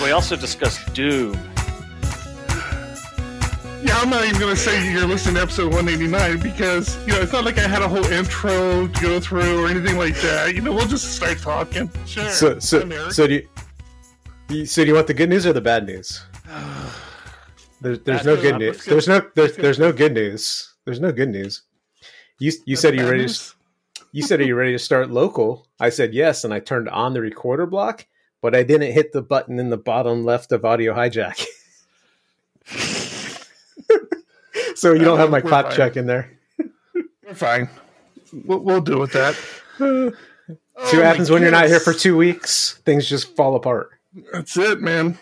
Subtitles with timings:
[0.00, 1.34] We also discussed Doom.
[3.84, 7.32] Yeah, I'm not even gonna say you're listening to episode 189 because you know it's
[7.32, 10.54] not like I had a whole intro to go through or anything like that.
[10.54, 11.90] You know, we'll just start talking.
[12.06, 12.28] Sure.
[12.30, 13.48] So, so, so do you,
[14.48, 14.66] you?
[14.66, 16.24] So do you want the good news or the bad news?
[17.80, 18.60] There's, there's no Bad good news.
[18.60, 18.76] news.
[18.76, 20.72] Let's go- There's no, there's, let's there's no good news.
[20.84, 21.62] There's no good news.
[22.38, 23.22] You, you said you Bad ready.
[23.22, 23.54] news?
[23.96, 25.66] To, you said are you ready to start local?
[25.80, 28.06] I said yes, and I turned on the recorder block,
[28.42, 31.42] but I didn't hit the button in the bottom left of audio hijack.
[34.74, 35.76] so you don't have my We're clap fine.
[35.76, 36.30] check in there.
[37.24, 37.68] We're fine.
[38.44, 39.34] We'll, we'll deal with that.
[39.78, 40.12] See Oh
[40.76, 42.80] what my happens when you're not here for two weeks?
[42.84, 43.90] Things just fall apart.
[44.32, 45.18] That's it, man.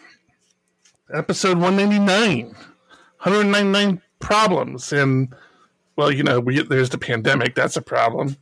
[1.12, 2.46] Episode 199.
[2.46, 4.92] 199 problems.
[4.92, 5.34] And,
[5.96, 7.54] well, you know, we there's the pandemic.
[7.54, 8.36] That's a problem.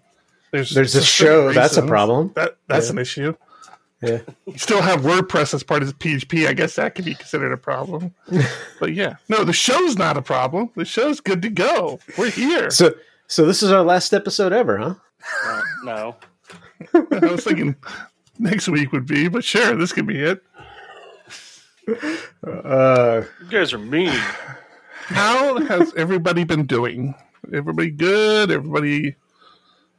[0.51, 1.53] There's, There's a show.
[1.53, 2.33] That's a problem.
[2.35, 2.93] That That's Yeah.
[2.93, 3.35] an issue.
[4.03, 4.21] Yeah.
[4.47, 6.47] You still have WordPress as part of the PHP.
[6.47, 8.15] I guess that could be considered a problem.
[8.81, 9.17] but yeah.
[9.29, 10.71] No, the show's not a problem.
[10.77, 11.99] The show's good to go.
[12.17, 12.71] We're here.
[12.71, 12.95] So,
[13.27, 14.95] so this is our last episode ever, huh?
[15.45, 16.17] Uh, no.
[16.95, 17.75] I was thinking
[18.39, 20.43] next week would be, but sure, this could be it.
[22.47, 24.13] Uh, You guys are mean.
[25.07, 27.15] How has everybody been doing?
[27.53, 28.51] Everybody good?
[28.51, 29.17] Everybody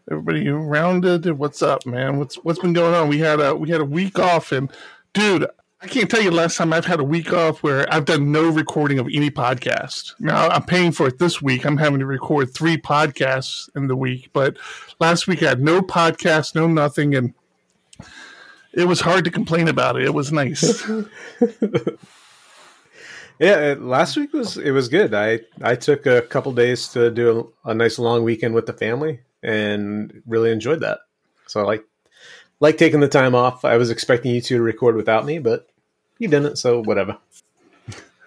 [0.10, 1.26] everybody rounded?
[1.38, 2.18] What's up, man?
[2.18, 3.10] What's what's been going on?
[3.10, 4.72] We had a we had a week off and
[5.14, 5.46] dude,
[5.82, 8.50] I can't tell you last time I've had a week off where I've done no
[8.50, 10.16] recording of any podcast.
[10.20, 11.66] Now I'm paying for it this week.
[11.66, 14.58] I'm having to record three podcasts in the week, but
[15.00, 17.34] last week I had no podcast, no nothing, and
[18.74, 20.06] it was hard to complain about it.
[20.06, 20.90] It was nice.
[23.40, 25.14] yeah, last week was it was good.
[25.14, 28.74] I I took a couple days to do a, a nice long weekend with the
[28.74, 31.00] family and really enjoyed that.
[31.48, 31.84] So I like
[32.60, 33.64] like taking the time off.
[33.66, 35.68] I was expecting you two to record without me, but
[36.18, 37.18] you didn't, so whatever.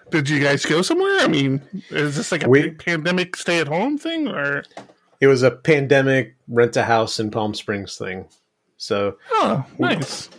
[0.09, 1.19] Did you guys go somewhere?
[1.19, 4.63] I mean, is this like a We- big pandemic stay at home thing or?
[5.21, 8.25] It was a pandemic rent a house in Palm Springs thing.
[8.77, 10.29] So Oh, nice.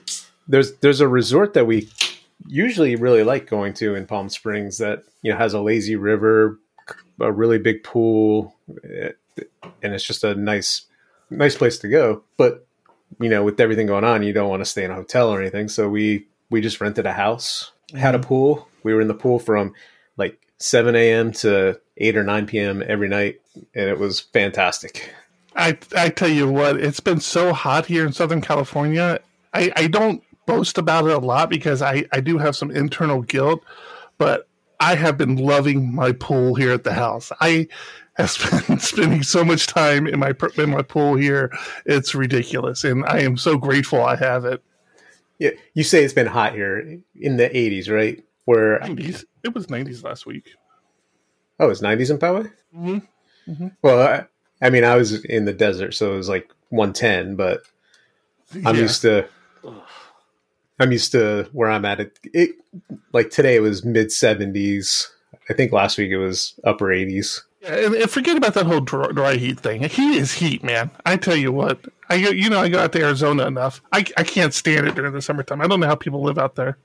[0.47, 1.89] there's there's a resort that we
[2.47, 6.59] usually really like going to in Palm Springs that you know has a lazy river,
[7.21, 9.13] a really big pool, eh,
[9.83, 10.83] and it's just a nice
[11.31, 12.23] nice place to go.
[12.37, 12.67] But
[13.21, 15.41] you know, with everything going on, you don't want to stay in a hotel or
[15.41, 15.69] anything.
[15.69, 18.29] So we we just rented a house, had a mm-hmm.
[18.29, 18.69] pool.
[18.83, 19.75] We were in the pool from
[20.17, 21.33] like 7 a.m.
[21.33, 22.83] to 8 or 9 p.m.
[22.87, 25.13] every night, and it was fantastic.
[25.57, 29.21] I I tell you what, it's been so hot here in Southern California.
[29.53, 33.23] I, I don't boast about it a lot because I, I do have some internal
[33.23, 33.63] guilt,
[34.19, 34.49] but
[34.81, 37.31] I have been loving my pool here at the house.
[37.41, 37.69] I
[38.17, 41.51] have been spending so much time in my in my pool here.
[41.87, 44.63] It's ridiculous, and I am so grateful I have it.
[45.39, 48.23] Yeah, you say it's been hot here in the 80s, right?
[48.45, 49.25] Where 90s.
[49.43, 50.51] It was 90s last week.
[51.59, 52.51] Oh, it's 90s in Poway?
[52.75, 53.77] Mhm.
[53.83, 54.27] Well, I,
[54.65, 57.63] I mean, I was in the desert, so it was like 110, but
[58.65, 58.83] I'm Yeah.
[58.83, 59.29] used to.
[60.81, 62.01] I'm used to where I'm at.
[62.01, 62.51] It, it
[63.13, 65.09] like today it was mid 70s.
[65.49, 67.43] I think last week it was upper 80s.
[67.65, 69.83] Yeah, and, and forget about that whole dry, dry heat thing.
[69.83, 70.91] Heat is heat, man.
[71.07, 71.81] I tell you what.
[72.11, 73.81] I go, you know, I go out to Arizona enough.
[73.93, 75.61] I, I can't stand it during the summertime.
[75.63, 76.77] I don't know how people live out there.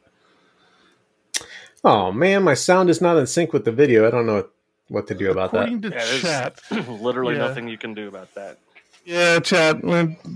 [1.84, 4.08] Oh man, my sound is not in sync with the video.
[4.08, 4.52] I don't know what,
[4.90, 5.70] what to do about that.
[5.70, 7.48] According to Yeah, chat, literally Yeah.
[7.48, 8.58] nothing you can do about that.
[9.06, 9.78] yeah, chat.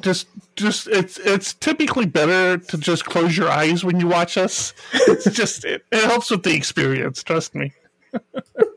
[0.01, 4.73] Just, just it's it's typically better to just close your eyes when you watch us.
[4.93, 7.23] It's just it, it helps with the experience.
[7.23, 7.73] Trust me.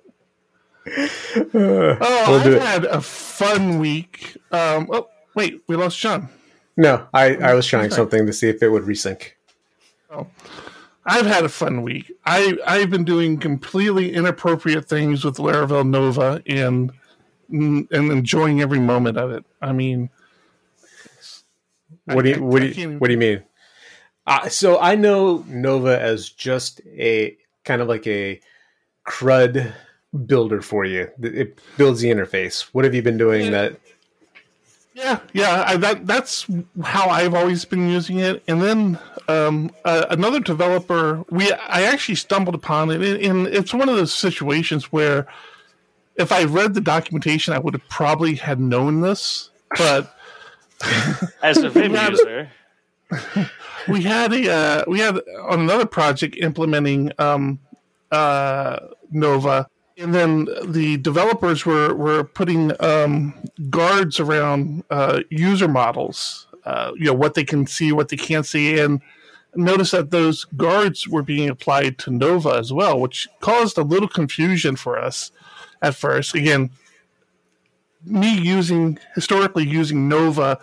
[0.89, 2.63] Oh, We'll I've it.
[2.63, 4.37] had a fun week.
[4.53, 6.29] Um, oh, wait, we lost Sean.
[6.77, 9.23] No, I, I was trying something to see if it would resync.
[10.11, 10.27] Oh,
[11.05, 12.13] I've had a fun week.
[12.25, 16.93] I I've been doing completely inappropriate things with Laravel Nova and
[17.49, 19.45] and enjoying every moment of it.
[19.63, 20.11] I mean,
[22.07, 23.43] What do I- you what I do you, what do you mean?
[24.27, 28.41] Uh, so I know Nova as just a kind of like a
[29.07, 29.73] CRUD
[30.17, 31.11] builder for you.
[31.23, 32.63] It builds the interface.
[32.73, 33.79] What have you been doing that?
[34.95, 35.65] yeah, yeah.
[35.67, 36.47] I, that that's
[36.83, 38.43] how I've always been using it.
[38.49, 38.99] And then
[39.29, 44.15] um, uh, another developer we I actually stumbled upon it, and it's one of those
[44.15, 45.27] situations where
[46.17, 50.17] if I read the documentation, I would have probably had known this, but
[51.43, 52.51] As a Vim user,
[53.89, 57.59] we had a uh, we had on another project implementing um,
[58.11, 58.79] uh,
[59.11, 59.69] Nova,
[59.99, 63.35] and then the developers were were putting um,
[63.71, 66.47] guards around uh, user models.
[66.65, 69.01] Uh, you know what they can see, what they can't see, and
[69.55, 74.09] notice that those guards were being applied to Nova as well, which caused a little
[74.09, 75.31] confusion for us
[75.81, 76.35] at first.
[76.35, 76.71] Again,
[78.05, 80.59] me using historically using Nova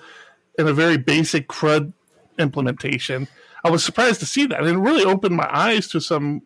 [0.59, 1.94] in a very basic CRUD
[2.38, 3.27] implementation,
[3.63, 4.59] I was surprised to see that.
[4.59, 6.44] And it really opened my eyes to some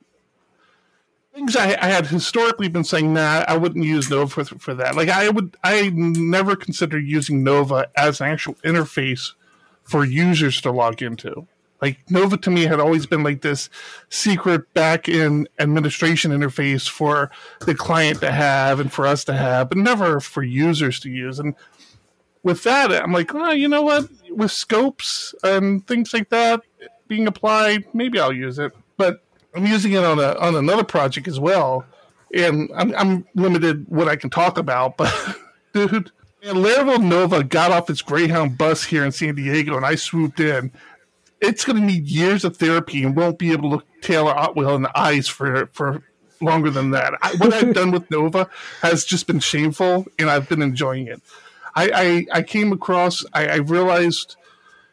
[1.37, 4.95] things I, I had historically been saying, nah, I wouldn't use Nova for, for that.
[4.95, 9.33] Like I would, I never considered using Nova as an actual interface
[9.83, 11.47] for users to log into.
[11.79, 13.69] Like Nova to me had always been like this
[14.09, 17.29] secret back end administration interface for
[17.61, 21.37] the client to have and for us to have, but never for users to use.
[21.37, 21.53] And
[22.41, 24.09] with that, I'm like, oh, you know what?
[24.31, 26.61] With scopes and things like that
[27.07, 28.73] being applied, maybe I'll use it.
[29.57, 31.83] I'm using it on a on another project as well,
[32.33, 34.97] and I'm I'm limited what I can talk about.
[34.97, 35.11] But
[35.73, 36.11] dude,
[36.43, 40.39] man, Laravel Nova got off its Greyhound bus here in San Diego, and I swooped
[40.39, 40.71] in.
[41.39, 44.75] It's going to need years of therapy and won't be able to look Taylor Otwell
[44.75, 46.03] in the eyes for for
[46.39, 47.15] longer than that.
[47.21, 48.49] I, what I've done with Nova
[48.81, 51.21] has just been shameful, and I've been enjoying it.
[51.75, 54.35] I, I, I came across I, I realized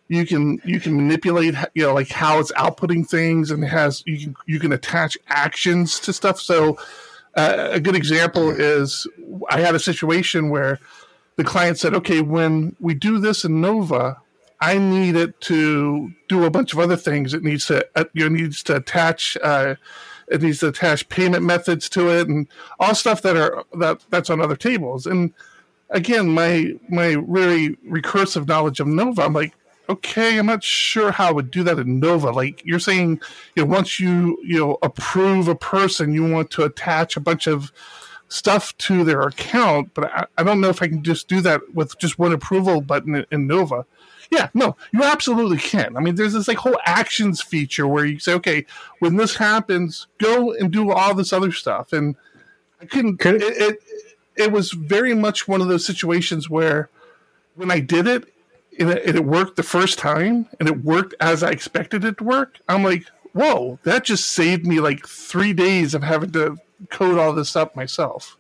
[0.08, 4.18] you can you can manipulate you know like how it's outputting things and has you
[4.18, 6.40] can you can attach actions to stuff.
[6.40, 6.78] So
[7.36, 9.06] uh, a good example is
[9.50, 10.78] I had a situation where
[11.36, 14.20] the client said, "Okay, when we do this in Nova,
[14.60, 17.34] I need it to do a bunch of other things.
[17.34, 19.76] It needs to uh, you know, needs to attach." Uh,
[20.26, 22.48] it needs to attach payment methods to it and
[22.80, 25.34] all stuff that are that that's on other tables and
[25.90, 29.54] again, my my very recursive knowledge of Nova, I'm like,
[29.88, 32.30] okay, I'm not sure how I would do that in Nova.
[32.30, 33.20] Like you're saying,
[33.54, 37.46] you know, once you you know approve a person, you want to attach a bunch
[37.46, 37.72] of
[38.28, 41.60] stuff to their account, but I, I don't know if I can just do that
[41.74, 43.84] with just one approval button in, in Nova.
[44.30, 45.96] Yeah, no, you absolutely can.
[45.96, 48.66] I mean, there's this like whole actions feature where you say, okay,
[48.98, 52.16] when this happens, go and do all this other stuff, and
[52.80, 53.18] I couldn't.
[53.18, 53.78] Could- it, it
[54.36, 56.88] it was very much one of those situations where
[57.54, 58.33] when I did it,
[58.78, 62.18] and it, and it worked the first time, and it worked as I expected it
[62.18, 62.58] to work.
[62.68, 66.56] I'm like, whoa, that just saved me like three days of having to
[66.90, 68.36] code all this up myself.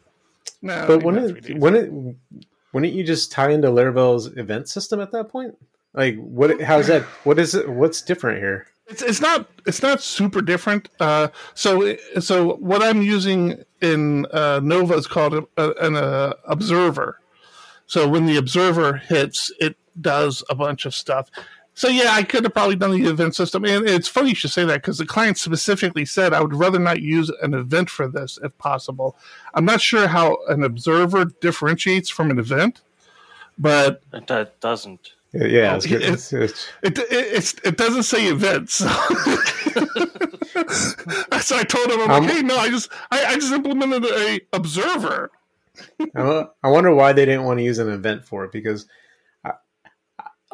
[0.62, 2.40] No, But wouldn't it, wouldn't it,
[2.72, 5.56] wouldn't you just tie into Laravel's event system at that point?
[5.92, 6.60] Like, what?
[6.60, 7.02] How's that?
[7.24, 7.68] What is it?
[7.68, 8.66] What's different here?
[8.86, 10.88] It's it's not it's not super different.
[11.00, 16.34] Uh, so so what I'm using in uh, Nova is called a, a, an uh,
[16.44, 17.20] observer.
[17.86, 21.30] So when the observer hits, it does a bunch of stuff.
[21.76, 24.52] So yeah, I could have probably done the event system, and it's funny you should
[24.52, 28.06] say that because the client specifically said I would rather not use an event for
[28.06, 29.16] this if possible.
[29.54, 32.82] I'm not sure how an observer differentiates from an event,
[33.58, 35.10] but it do- doesn't.
[35.32, 38.74] Yeah, Oh, it's It it, it doesn't say events.
[38.74, 38.86] so
[41.56, 44.40] I told him, I'm Um, like, hey, no, I just I, I just implemented a
[44.52, 45.30] observer.
[46.14, 48.88] I wonder why they didn't want to use an event for it because I-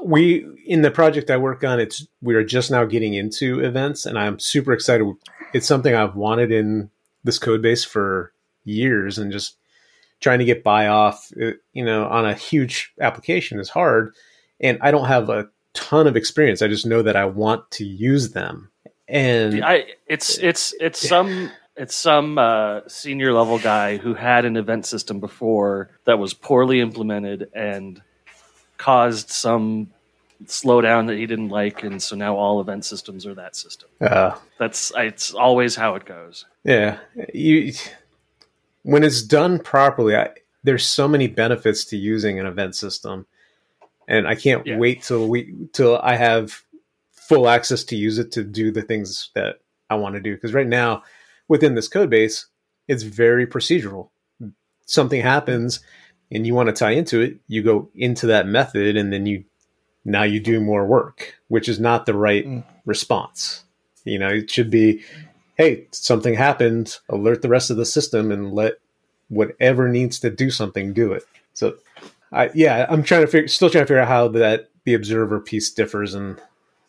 [0.02, 4.07] we in the project I work on, it's we are just now getting into events,
[4.07, 5.07] and I'm super excited.
[5.52, 6.90] It's something I've wanted in
[7.25, 8.33] this code base for
[8.64, 9.57] years, and just
[10.21, 14.14] trying to get buy off, uh, you know, on a huge application is hard.
[14.61, 16.61] And I don't have a ton of experience.
[16.61, 18.71] I just know that I want to use them,
[19.09, 24.57] and I it's it's it's some it's some uh, senior level guy who had an
[24.57, 28.02] event system before that was poorly implemented and
[28.81, 29.91] caused some
[30.47, 33.89] slowdown that he didn't like, and so now all event systems are that system.
[34.01, 36.47] uh, That's it's always how it goes.
[36.65, 36.99] Yeah,
[37.35, 37.73] you
[38.83, 40.31] when it's done properly, I,
[40.65, 43.27] there's so many benefits to using an event system,
[44.09, 44.79] and I can't Yeah.
[44.79, 46.63] wait till we till I have
[47.13, 49.57] full access to use it to do the things that
[49.91, 50.35] I want to do.
[50.35, 51.03] Because right now,
[51.49, 52.47] within this code base,
[52.89, 54.09] it's very procedural.
[54.87, 55.81] Something happens,
[56.31, 59.45] and you want to tie into it, you go into that method, and then you
[60.05, 62.65] now you do more work, which is not the right Mm.
[62.87, 63.65] response.
[64.05, 65.03] You know, it should be
[65.57, 68.79] hey, something happened, alert the rest of the system and let
[69.29, 71.23] whatever needs to do something do it.
[71.53, 71.75] So,
[72.33, 75.39] I yeah, I'm trying to figure, still trying to figure out how that the observer
[75.39, 76.41] piece differs, and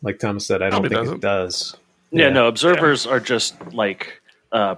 [0.01, 1.15] like Thomas said, I don't Probably think doesn't.
[1.17, 1.75] it does.
[2.11, 4.21] Yeah, no, observers are just like
[4.53, 4.77] a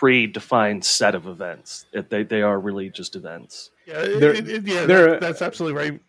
[0.00, 1.86] predefined set of events.
[1.92, 3.70] It, they they are really just events.
[3.86, 6.00] Yeah, it- it- it- yeah, that- that's absolutely right.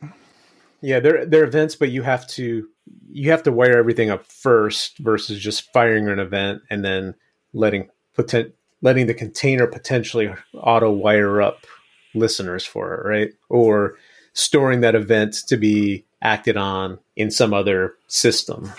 [0.82, 2.67] Yeah, they're they're events, but you have to
[3.10, 7.15] you have to wire everything up first versus just firing an event and then
[7.53, 11.65] letting potent letting the container potentially auto wire up
[12.13, 13.32] listeners for it, right?
[13.50, 13.96] Or
[14.34, 18.72] storing that event to be acted on in some other system.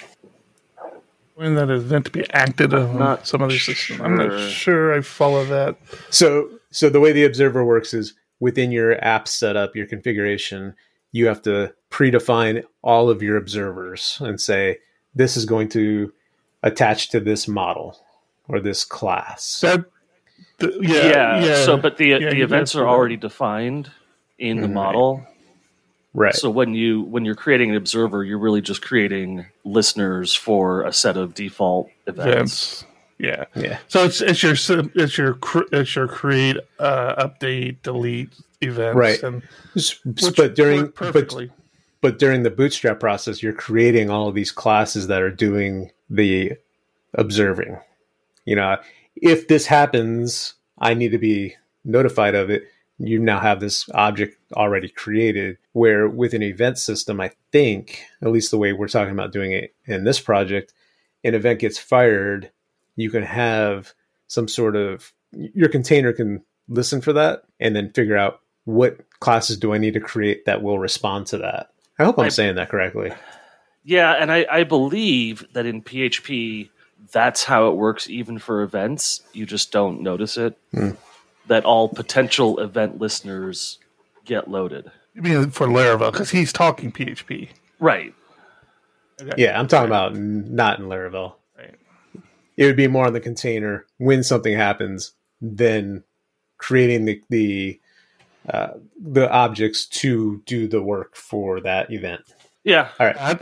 [1.39, 4.03] When that event to be acted on Not some other system.
[4.03, 4.49] I'm not sure.
[4.51, 5.77] sure I follow that.
[6.11, 10.75] So so the way the observer works is within your app setup, your configuration,
[11.13, 14.79] you have to predefine all of your observers and say
[15.15, 16.13] this is going to
[16.65, 17.97] attach to this model
[18.49, 19.61] or this class.
[19.61, 19.85] That
[20.59, 21.65] the, Yeah, yeah, yeah.
[21.65, 23.93] So, but the Yeah, the events are already defined
[24.41, 24.73] in the Mhm.
[24.73, 25.25] model.
[26.19, 26.35] Right.
[26.35, 30.93] So when you when you're creating an observer, you're really just creating listeners for a
[30.93, 32.83] set of default events.
[32.83, 32.85] events.
[33.19, 33.45] Yeah.
[33.55, 33.79] yeah.
[33.89, 35.39] So it's it's your it's your
[35.73, 39.23] it's your create, uh, update, delete events, Right.
[39.23, 39.43] And
[40.37, 41.33] But during work but,
[42.01, 46.53] but during the bootstrap process, you're creating all of these classes that are doing the
[47.15, 47.79] observing.
[48.45, 48.77] You know,
[49.17, 52.65] if this happens, I need to be notified of it.
[52.99, 55.59] You now have this object already created.
[55.73, 59.53] Where with an event system, I think, at least the way we're talking about doing
[59.53, 60.73] it in this project,
[61.25, 62.51] an event gets fired,
[62.97, 63.93] you can have
[64.27, 69.57] some sort of your container can listen for that and then figure out what classes
[69.57, 71.71] do I need to create that will respond to that.
[71.99, 73.13] I hope I'm I- saying that correctly.
[73.85, 76.69] Yeah, and I, I believe that in PHP,
[77.13, 79.23] that's how it works even for events.
[79.33, 80.59] You just don't notice it.
[80.73, 80.91] Hmm.
[81.49, 83.79] That all potential event listeners
[84.25, 84.91] get loaded.
[85.17, 87.49] I mean, for Laravel because he's talking PHP.
[87.81, 88.15] Right.
[89.21, 89.33] Okay.
[89.37, 91.35] Yeah, I'm talking about not in Laravel.
[91.57, 91.75] Right.
[92.57, 96.05] It would be more on the container when something happens, then
[96.59, 97.81] creating the the
[98.49, 102.23] uh, the objects to do the work for that event.
[102.65, 102.89] Yeah.
[103.01, 103.17] All right.
[103.19, 103.39] I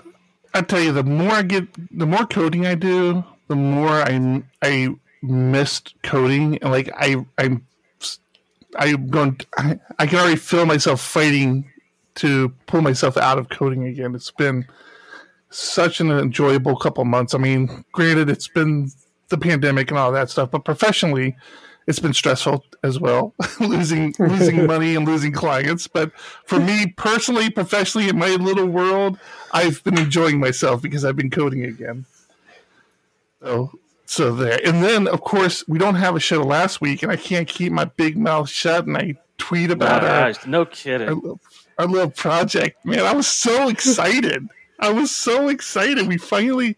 [0.55, 4.43] I tell you, the more I get, the more coding I do, the more I
[4.63, 4.89] I
[5.23, 7.67] missed coding, and like I I'm
[8.79, 9.41] I'm going.
[9.57, 11.71] I, I can already feel myself fighting
[12.17, 14.15] to pull myself out of coding again.
[14.15, 14.67] It's been
[15.51, 17.35] such an enjoyable couple months.
[17.35, 18.91] I mean, granted, it's been
[19.29, 21.37] the pandemic and all that stuff, but professionally,
[21.87, 25.87] it's been stressful as well, losing losing money and losing clients.
[25.87, 26.13] But
[26.45, 29.19] for me personally, professionally, in my little world,
[29.53, 32.07] I've been enjoying myself because I've been coding again.
[33.43, 33.71] So
[34.07, 37.17] so there, and then of course we don't have a show last week, and I
[37.17, 40.47] can't keep my big mouth shut, and I tweet about it.
[40.47, 41.09] No our, kidding.
[41.09, 41.41] little-
[41.79, 42.85] our little project.
[42.85, 44.49] Man, I was so excited.
[44.79, 46.07] I was so excited.
[46.07, 46.77] We finally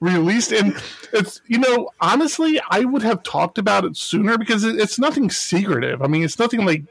[0.00, 0.74] released, and
[1.12, 5.30] it's you know honestly, I would have talked about it sooner because it, it's nothing
[5.30, 6.02] secretive.
[6.02, 6.84] I mean, it's nothing like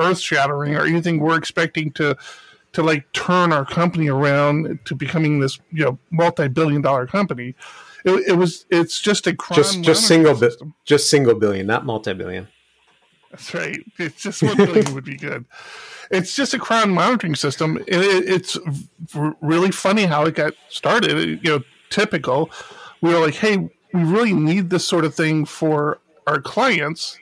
[0.00, 2.16] earth shattering or anything we're expecting to
[2.76, 7.54] to like turn our company around to becoming this you know multi billion dollar company.
[8.04, 8.66] It, it was.
[8.70, 10.74] It's just a crime Just just single system.
[10.84, 12.48] just single billion, not multi billion.
[13.30, 13.80] That's right.
[13.98, 15.46] It's just one billion would be good.
[16.10, 17.78] It's just a cron monitoring system.
[17.78, 18.58] It, it, it's
[19.14, 21.40] r- really funny how it got started.
[21.42, 22.50] You know, typical.
[23.00, 27.18] We were like, hey, we really need this sort of thing for our clients.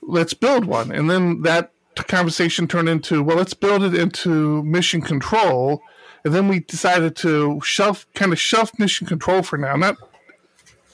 [0.00, 0.92] Let's build one.
[0.92, 1.72] And then that
[2.06, 5.82] conversation turned into, well, let's build it into mission control.
[6.24, 9.96] And then we decided to shelf, kind of shelf mission control for now, not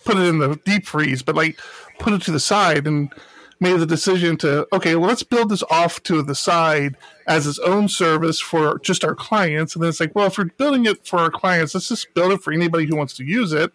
[0.04, 1.58] put it in the deep freeze, but like
[1.98, 3.12] put it to the side and
[3.58, 6.96] made the decision to okay, well, let's build this off to the side
[7.26, 9.74] as its own service for just our clients.
[9.74, 12.32] And then it's like, well, if we're building it for our clients, let's just build
[12.32, 13.72] it for anybody who wants to use it.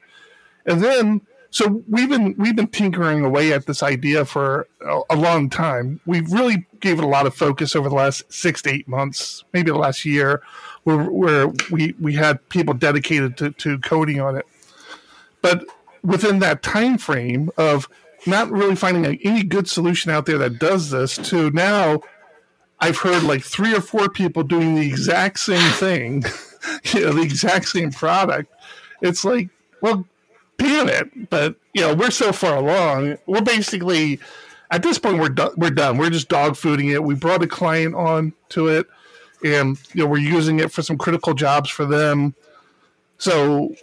[0.65, 5.15] And then so we've been we've been tinkering away at this idea for a, a
[5.15, 5.99] long time.
[6.05, 9.43] We've really gave it a lot of focus over the last six to eight months,
[9.53, 10.41] maybe the last year,
[10.83, 14.45] where where we we had people dedicated to, to coding on it.
[15.41, 15.65] But
[16.03, 17.87] within that time frame of
[18.25, 22.01] not really finding any good solution out there that does this to now
[22.79, 26.23] I've heard like three or four people doing the exact same thing,
[26.93, 28.51] you know, the exact same product.
[29.01, 29.49] It's like,
[29.81, 30.05] well,
[30.57, 31.29] damn it!
[31.29, 33.17] But you know, we're so far along.
[33.27, 34.19] We're basically
[34.71, 35.51] at this point we're done.
[35.57, 35.97] We're done.
[35.97, 37.03] We're just dog fooding it.
[37.03, 38.87] We brought a client on to it,
[39.43, 42.33] and you know, we're using it for some critical jobs for them.
[43.17, 43.75] So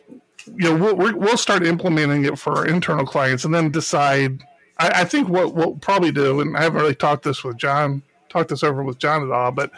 [0.57, 4.43] you know we'll, we'll start implementing it for our internal clients and then decide
[4.79, 8.03] I, I think what we'll probably do and i haven't really talked this with john
[8.31, 9.71] talked this over with john at all but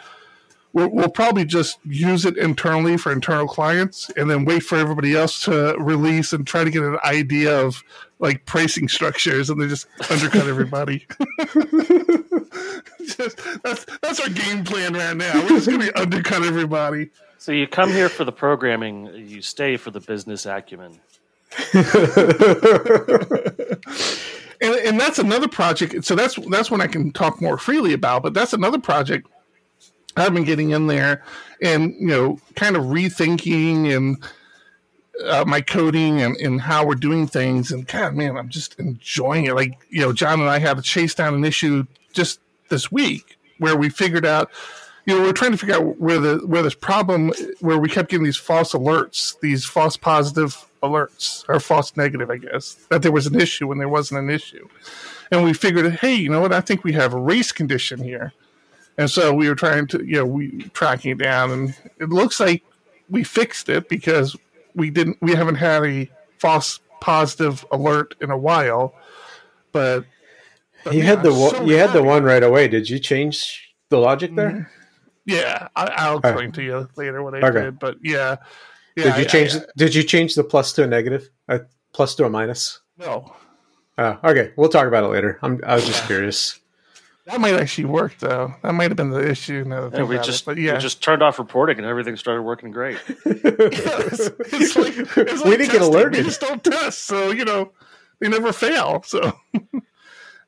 [0.73, 5.15] we'll, we'll probably just use it internally for internal clients, and then wait for everybody
[5.15, 7.83] else to release and try to get an idea of
[8.21, 11.05] like pricing structures, and they just undercut everybody.
[13.03, 15.33] just, that's that's our game plan right now.
[15.41, 17.09] We're just going to undercut everybody.
[17.39, 20.99] So you come here for the programming, you stay for the business acumen.
[21.73, 21.83] and,
[24.61, 26.05] and that's another project.
[26.05, 28.21] So that's that's when I can talk more freely about.
[28.21, 29.27] But that's another project
[30.15, 31.23] I've been getting in there,
[31.61, 34.23] and you know, kind of rethinking and
[35.25, 37.71] uh, my coding and, and how we're doing things.
[37.71, 39.55] And God, man, I'm just enjoying it.
[39.55, 43.37] Like you know, John and I had to chase down an issue just this week
[43.57, 44.51] where we figured out
[45.05, 48.09] you know, we're trying to figure out where the where this problem where we kept
[48.09, 53.11] getting these false alerts, these false positive alerts or false negative, I guess, that there
[53.11, 54.67] was an issue when there wasn't an issue.
[55.31, 56.53] And we figured, hey, you know what?
[56.53, 58.33] I think we have a race condition here.
[58.97, 62.39] And so we were trying to, you know, we tracking it down, and it looks
[62.39, 62.63] like
[63.09, 64.35] we fixed it because
[64.75, 66.09] we didn't, we haven't had a
[66.39, 68.95] false positive alert in a while.
[69.71, 70.05] But,
[70.83, 71.77] but you had the so you happy.
[71.77, 72.67] had the one right away.
[72.67, 74.51] Did you change the logic there?
[74.51, 74.81] Mm-hmm.
[75.25, 76.53] Yeah, I, will explain right.
[76.55, 77.61] to you later what I okay.
[77.61, 77.79] did.
[77.79, 78.37] But yeah,
[78.95, 79.03] yeah.
[79.03, 79.55] Did you I, change?
[79.55, 81.29] I, did you change the plus to a negative?
[81.47, 81.61] A
[81.93, 82.79] plus to a minus?
[82.97, 83.33] No.
[83.97, 84.51] Oh, okay.
[84.55, 85.37] We'll talk about it later.
[85.43, 85.61] I'm.
[85.65, 86.59] I was just curious.
[87.31, 88.53] That might actually work though.
[88.61, 89.63] That might have been the issue.
[89.65, 90.57] Now yeah, we just it.
[90.57, 90.73] yeah.
[90.73, 92.97] we just turned off reporting and everything started working great.
[93.07, 96.17] it's, it's like, it's like we didn't get alerted.
[96.17, 97.71] We just don't test, so you know
[98.19, 99.01] they never fail.
[99.05, 99.71] So you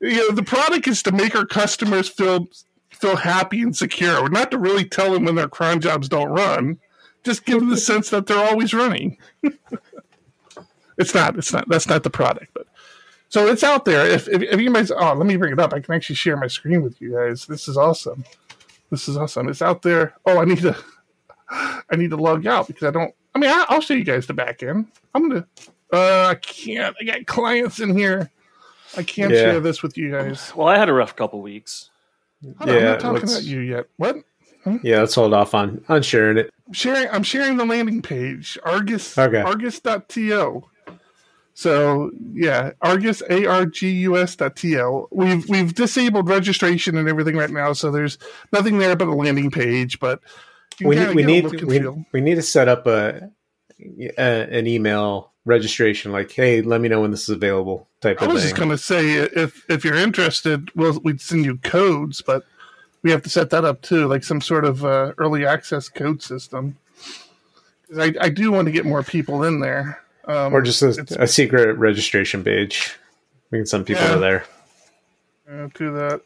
[0.02, 2.50] know the product is to make our customers feel
[2.92, 4.28] feel happy and secure.
[4.28, 6.80] Not to really tell them when their cron jobs don't run,
[7.24, 9.18] just give them the sense that they're always running.
[10.98, 11.38] it's not.
[11.38, 11.70] It's not.
[11.70, 12.68] That's not the product, but
[13.34, 14.06] so it's out there.
[14.06, 15.74] If, if, if you guys, oh, let me bring it up.
[15.74, 17.48] I can actually share my screen with you guys.
[17.48, 18.24] This is awesome.
[18.92, 19.50] This is awesome.
[19.50, 20.14] It's out there.
[20.28, 20.78] Oh, I need to.
[21.50, 23.12] I need to log out because I don't.
[23.34, 24.86] I mean, I, will show you guys the back end.
[25.16, 25.48] I'm gonna.
[25.92, 26.96] Uh, I can't.
[27.02, 28.30] I got clients in here.
[28.96, 29.40] I can't yeah.
[29.40, 30.54] share this with you guys.
[30.56, 31.90] Well, I had a rough couple weeks.
[32.60, 33.88] Hold yeah, on, I'm not talking about you yet.
[33.98, 34.18] What?
[34.64, 34.78] Hmm?
[34.84, 36.54] Yeah, let's hold off on on sharing it.
[36.72, 37.10] sharing.
[37.10, 38.60] I'm sharing the landing page.
[38.64, 39.18] Argus.
[39.18, 39.42] Okay.
[39.42, 40.66] Argus.to.
[41.54, 45.08] So yeah, Argus A R G U S .to.
[45.12, 48.18] We've we've disabled registration and everything right now, so there's
[48.52, 50.00] nothing there but a landing page.
[50.00, 50.20] But
[50.82, 51.80] we need we need we,
[52.12, 53.30] we, need to set up a,
[53.80, 57.88] a, an email registration, like, hey, let me know when this is available.
[58.02, 58.30] Type of thing.
[58.30, 58.50] I was thing.
[58.50, 62.44] just gonna say if if you're interested, we'll we'd send you codes, but
[63.04, 66.24] we have to set that up too, like some sort of uh, early access code
[66.24, 66.78] system.
[67.98, 71.28] I, I do want to get more people in there, um, or just a, a,
[71.28, 72.96] secret registration page.
[73.52, 74.14] We can send people yeah.
[74.14, 74.46] to there.
[75.48, 76.22] Yeah, do that.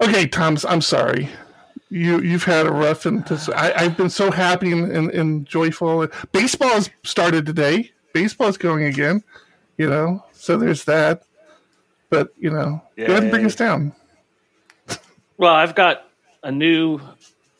[0.00, 0.64] Okay, Tom's.
[0.64, 1.28] I'm sorry.
[1.90, 6.06] You you've had a rough and I, I've been so happy and, and, and joyful.
[6.32, 7.90] Baseball has started today.
[8.12, 9.24] Baseball's going again.
[9.78, 11.22] You know, so there's that.
[12.10, 13.06] But you know, yeah.
[13.06, 13.94] go ahead and bring us down.
[15.36, 16.08] Well, I've got
[16.42, 17.00] a new,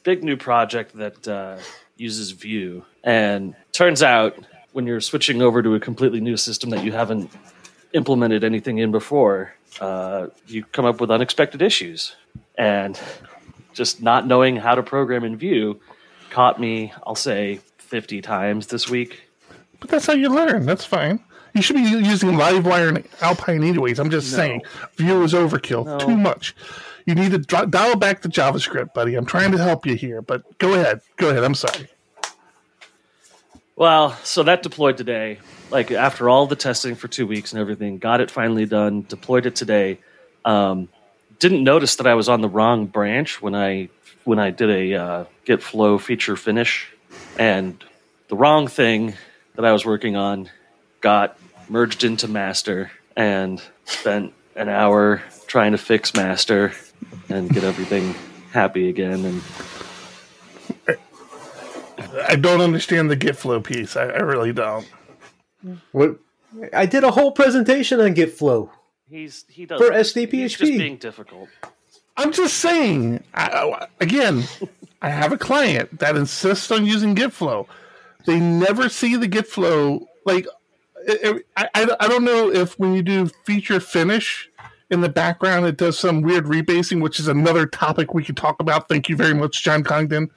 [0.03, 1.59] big new project that uh,
[1.97, 4.37] uses Vue, and turns out
[4.79, 7.29] when you're switching over to a completely new system that you haven't
[7.95, 12.15] implemented anything in before, uh, you come up with unexpected issues,
[12.57, 12.97] and
[13.73, 15.81] just not knowing how to program in Vue
[16.31, 16.93] caught me.
[17.05, 19.23] I'll say fifty times this week.
[19.81, 20.65] But that's how you learn.
[20.65, 21.25] That's fine.
[21.55, 23.99] You should be using Livewire and Alpine anyways.
[23.99, 24.37] I'm just no.
[24.37, 24.63] saying,
[24.95, 25.87] Vue is overkill.
[25.87, 25.99] No.
[25.99, 26.55] Too much.
[27.05, 29.17] You need to dial back the JavaScript, buddy.
[29.17, 31.01] I'm trying to help you here, but go ahead.
[31.17, 31.43] Go ahead.
[31.43, 31.89] I'm sorry.
[33.79, 35.39] Well, so that deployed today.
[35.71, 39.07] Like after all the testing for two weeks and everything, got it finally done.
[39.09, 40.01] Deployed it today.
[40.45, 40.89] Um,
[41.39, 43.89] didn't notice that I was on the wrong branch when I
[44.25, 46.93] when I did a uh, Git Flow feature finish,
[47.39, 47.83] and
[48.27, 49.15] the wrong thing
[49.55, 50.51] that I was working on
[51.01, 51.39] got
[51.69, 56.73] merged into master and spent an hour trying to fix master
[57.29, 58.17] and get everything
[58.51, 59.25] happy again.
[59.25, 59.41] And
[62.27, 63.97] I don't understand the Git flow piece.
[63.97, 64.87] I, I really don't.
[65.93, 66.19] What?
[66.73, 68.71] I did a whole presentation on Git flow.
[69.09, 70.33] He's he does for SDPHP.
[70.33, 71.49] He's just being difficult.
[72.17, 73.23] I'm just saying.
[73.35, 74.45] I, again,
[75.03, 77.67] I have a client that insists on using Git flow.
[78.27, 80.47] They never see the Git flow like.
[81.09, 84.51] I, I, I don't know if when you do feature finish
[84.91, 85.67] in the background.
[85.67, 88.89] It does some weird rebasing, which is another topic we could talk about.
[88.89, 90.31] Thank you very much, John Congdon.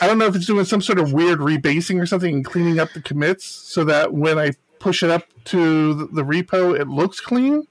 [0.00, 2.78] I don't know if it's doing some sort of weird rebasing or something and cleaning
[2.78, 7.20] up the commits so that when I push it up to the, repo, it looks
[7.20, 7.66] clean.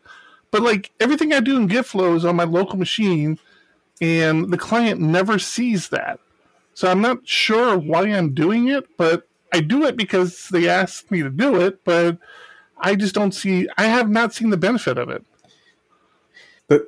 [0.52, 3.40] But like everything I do in Git flow is on my local machine,
[4.02, 6.20] and the client never sees that.
[6.74, 11.12] So I'm not sure why I'm doing it, but I do it because they asked
[11.12, 12.18] me to do it, but
[12.78, 15.26] I just don't see I have not seen the benefit of it.
[16.68, 16.88] But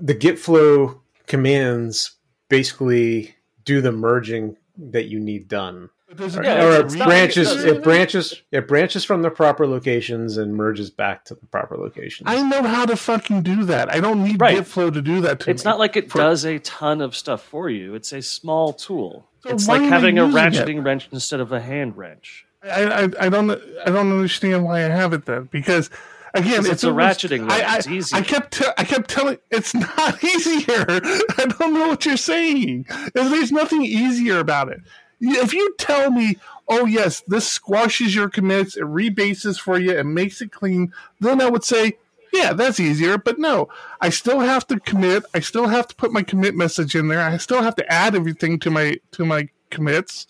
[0.00, 2.16] the git flow commands
[2.48, 5.90] basically do the merging that you need done.
[6.16, 10.88] Yeah, or it branches it it branches it branches from the proper locations and merges
[10.90, 12.28] back to the proper locations.
[12.30, 13.92] I know how to fucking do that.
[13.92, 14.58] I don't need Right.
[14.58, 15.70] GitFlow to do that to It's me.
[15.70, 17.94] not like it For- does a ton of stuff for you.
[17.96, 19.26] It's a small tool.
[19.42, 20.52] So it's like having a using it?
[20.52, 22.46] ratcheting wrench instead of a hand wrench.
[22.62, 25.90] I, I, I don't I don't understand why I have it then because
[26.34, 27.60] again Because it's a it was- ratcheting I.
[27.60, 28.16] I, It's easy.
[28.16, 30.84] I kept te- I kept telling it's not easier.
[30.88, 32.86] I don't know what you're saying.
[33.14, 34.80] There's nothing easier about it.
[35.20, 36.36] If you tell me,
[36.68, 41.40] oh yes, this squashes your commits, it rebases for you, it makes it clean, then
[41.40, 41.96] I would say,
[42.32, 43.16] yeah, that's easier.
[43.16, 43.68] But no,
[44.00, 45.22] I still have to commit.
[45.32, 47.20] I still have to put my commit message in there.
[47.22, 50.26] I still have to add everything to my to my commits.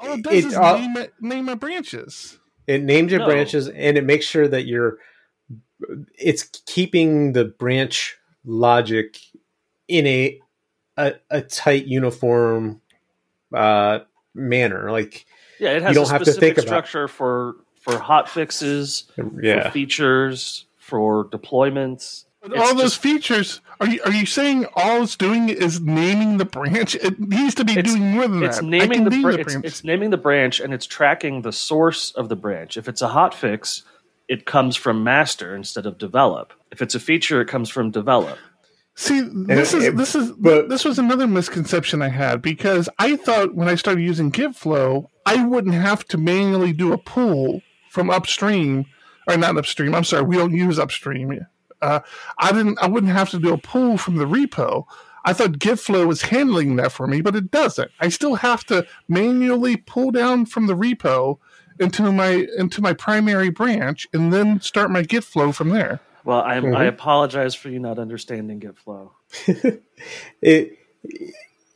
[0.00, 2.38] All it does It- is uh, name, my, name my branches.
[2.66, 3.26] It names your No.
[3.26, 4.98] branches and it makes sure that you're
[6.18, 9.18] it's keeping the branch logic
[9.88, 10.40] in a
[10.96, 12.80] a, a tight uniform
[13.54, 14.00] uh
[14.34, 14.90] manner.
[14.90, 15.26] Like
[15.58, 19.04] Yeah, it has don't a have to specific think about- structure for for hot fixes,
[19.40, 19.64] yeah.
[19.64, 22.24] for features, for deployments.
[22.42, 26.38] It's all those just- features are you are you saying all it's doing is naming
[26.38, 26.94] the branch?
[26.94, 28.64] It needs to be doing more than It's that.
[28.64, 29.66] Naming the, name br- the it's, branch.
[29.66, 32.76] it's naming the branch and it's tracking the source of the branch.
[32.78, 33.82] If it's a hot fix,
[34.28, 36.52] it comes from master instead of develop.
[36.70, 38.38] If it's a feature, it comes from develop.
[38.94, 43.16] See, this is it- this is but- this was another misconception I had because I
[43.16, 47.60] thought when I started using GitFlow, I wouldn't have to manually do a pull
[47.90, 48.86] from upstream
[49.28, 49.94] or not upstream.
[49.94, 51.40] I'm sorry, we don't use upstream.
[51.82, 52.00] Uh,
[52.38, 52.78] I didn't.
[52.80, 54.84] I wouldn't have to do a pull from the repo.
[55.26, 57.90] I thought GitFlow was handling that for me, but it doesn't.
[58.00, 61.38] I still have to manually pull down from the repo
[61.78, 66.00] into my into my primary branch and then start my git flow from there.
[66.24, 66.88] Well, I, I Mhm.
[66.88, 69.10] apologize for you not understanding GitFlow.
[69.46, 69.82] it,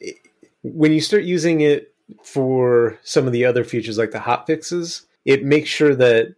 [0.00, 0.16] it
[0.62, 5.06] when you start using it for some of the other features like the hot fixes,
[5.24, 6.34] it makes sure that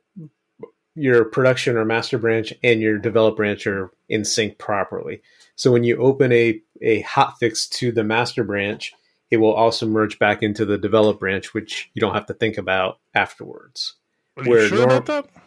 [0.95, 5.23] your production or master branch and your develop branch are in sync properly.
[5.57, 8.93] So when you open a, a hot fix to the master branch,
[9.33, 12.59] it will also merge back into the develop branch, which you don't have to think
[12.59, 13.95] about afterwards.
[14.37, 15.43] Are you Where sure norm- about that?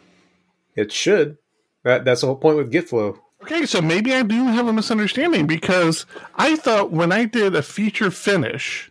[0.74, 1.38] It should.
[1.84, 3.20] That, that's the whole point with GitFlow.
[3.42, 7.62] Okay, so maybe I do have a misunderstanding because I thought when I did a
[7.62, 8.90] feature finish,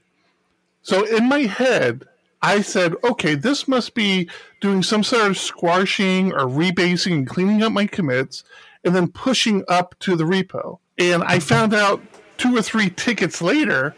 [0.82, 2.06] so in my head,
[2.42, 4.30] I said, okay, this must be
[4.62, 8.46] doing some sort of squashing or rebasing and cleaning up my commits
[8.86, 10.80] and then pushing up to the repo.
[10.98, 12.02] And I found out
[12.38, 13.94] two or three tickets later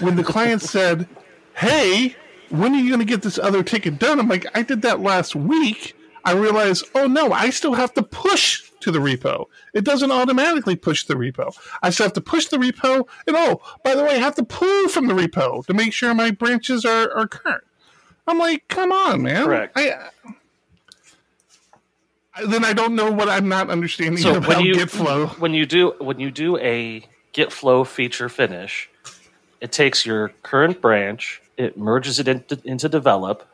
[0.00, 1.08] when the client said,
[1.54, 2.14] hey,
[2.50, 4.18] when are you going to get this other ticket done?
[4.18, 5.96] I'm like, I did that last week.
[6.24, 9.46] I realized, oh no, I still have to push to the repo.
[9.72, 11.54] It doesn't automatically push the repo.
[11.82, 14.42] I still have to push the repo, and oh, by the way, I have to
[14.44, 17.64] pull from the repo to make sure my branches are, are current.
[18.26, 19.44] I'm like, come on, man.
[19.44, 19.72] Correct.
[19.76, 20.00] I, I-
[22.46, 25.38] then I don't know what I'm not understanding So about when you GitFlow.
[25.38, 28.88] when you do when you do a GitFlow feature finish,
[29.60, 33.46] it takes your current branch, it merges it into, into develop.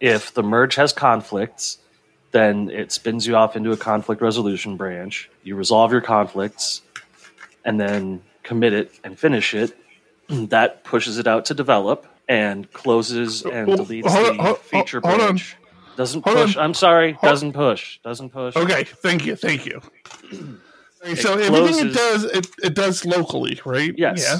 [0.00, 1.78] If the merge has conflicts,
[2.32, 5.30] then it spins you off into a conflict resolution branch.
[5.44, 6.82] You resolve your conflicts,
[7.64, 9.76] and then commit it and finish it.
[10.28, 14.58] That pushes it out to develop and closes oh, and Oh, deletes hold the hold-
[14.60, 15.26] feature hold on.
[15.28, 15.56] branch.
[15.96, 16.56] Doesn't Hold push.
[16.56, 16.64] on.
[16.64, 17.18] I'm sorry.
[17.22, 17.98] Doesn't push.
[18.02, 18.56] Doesn't push.
[18.56, 19.80] Okay, thank you, thank you.
[21.16, 23.92] So It everything it does, it, it does locally, right?
[23.98, 24.22] Yes.
[24.22, 24.38] Yeah.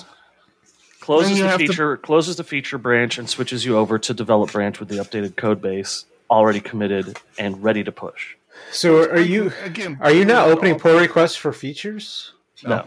[1.03, 4.53] Closes the have to- feature closes the feature branch and switches you over to develop
[4.53, 8.37] branch with the updated code base already committed and ready to push.
[8.71, 9.99] So are you again?
[10.01, 12.33] are you now opening pull requests for features?
[12.65, 12.87] No.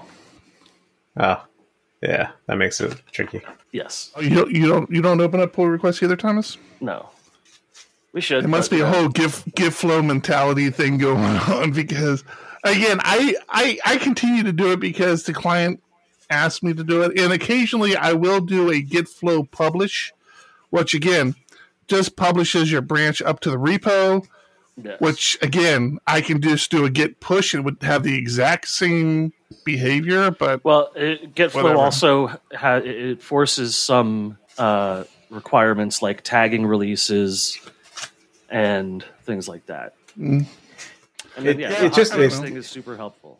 [1.17, 1.43] Oh,
[2.01, 3.41] yeah, that makes it tricky.
[3.71, 4.11] Yes.
[4.15, 6.57] Oh, you don't you don't you don't open up pull requests either, Thomas?
[6.79, 7.09] No.
[8.13, 8.45] We should.
[8.45, 12.23] It must be a whole give Git flow mentality thing going on because
[12.63, 15.81] again, I, I I continue to do it because the client
[16.29, 20.13] asked me to do it, and occasionally I will do a git flow publish,
[20.69, 21.35] which again
[21.87, 24.25] just publishes your branch up to the repo.
[24.81, 24.99] yes.
[24.99, 29.31] Which again, I can just do a git push and would have the exact same
[29.63, 31.79] behavior, but Well, it, GitFlow Whatever.
[31.79, 37.57] also ha- it forces some uh, requirements like tagging releases
[38.49, 39.93] and things like that.
[40.17, 40.45] Mm.
[41.37, 43.39] And then, It- yeah, it the just- hot fix it's- thing is super helpful.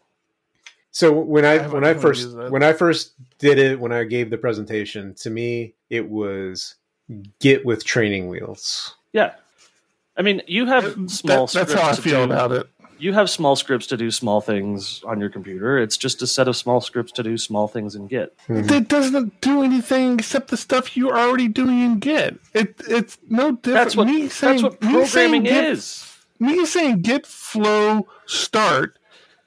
[0.95, 4.29] So when I, haven't when I first when I first did it when I gave
[4.29, 6.75] the presentation to me it was
[7.41, 8.95] Git with training wheels.
[9.12, 9.34] Yeah.
[10.15, 12.69] I mean, you have small That- that's scripts how I to feel do- about it.
[12.97, 15.77] You have small scripts to do small things on your computer.
[15.77, 18.34] It's just a set of small scripts to do small things in Git.
[18.47, 18.60] Hmm.
[18.71, 22.39] It doesn't do anything except the stuff you're already doing in Git.
[22.53, 23.63] It it's no different.
[23.65, 26.10] That's what me saying, that's what me saying programming Git- is.
[26.39, 28.97] Me saying Git flow start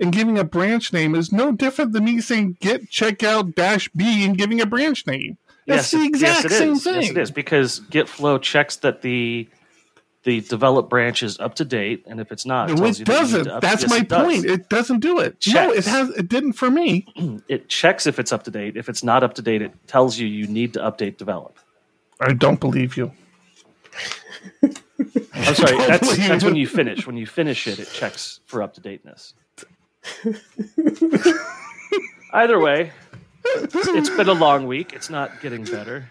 [0.01, 4.25] and giving a branch name is no different than me saying Git checkout dash b
[4.25, 5.37] and giving a branch name.
[5.67, 6.85] That's yes, the it- exact yes, it same is.
[6.85, 6.95] thing.
[7.03, 9.49] Yes, it is because Git flow checks that the
[10.25, 13.05] the develop branch is up to date, and if it's not, it, No, it you
[13.05, 13.49] that you need doesn't.
[13.49, 14.27] up- That's yes, my it does.
[14.27, 14.45] point.
[14.45, 15.37] It doesn't do it.
[15.47, 16.11] No, it has.
[16.11, 17.07] It didn't for me.
[17.49, 18.77] It checks if it's up to date.
[18.77, 21.59] If it's not up to date, it tells you you need to update develop.
[22.21, 23.13] I don't believe you.
[24.63, 25.77] I'm sorry.
[25.87, 27.07] That's that's when you finish.
[27.07, 29.35] When you finish it, it checks for up to dateness.
[32.33, 32.93] Either way,
[33.45, 34.93] it's been a long week.
[34.93, 36.11] It's not getting better.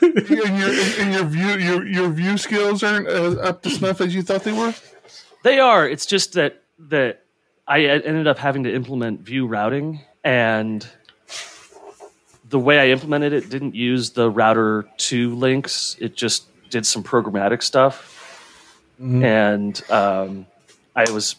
[0.00, 0.70] and your
[1.00, 4.44] and your Vue your your Vue skills aren't uh, up to snuff as you thought
[4.44, 4.74] they were.
[5.42, 5.88] They are.
[5.88, 7.22] It's just that that
[7.66, 10.86] I ended up having to implement Vue routing, and
[12.48, 15.96] the way I implemented it didn't use the router to links.
[16.00, 18.40] It just did some programmatic stuff,
[18.98, 20.46] and um,
[20.96, 21.36] I was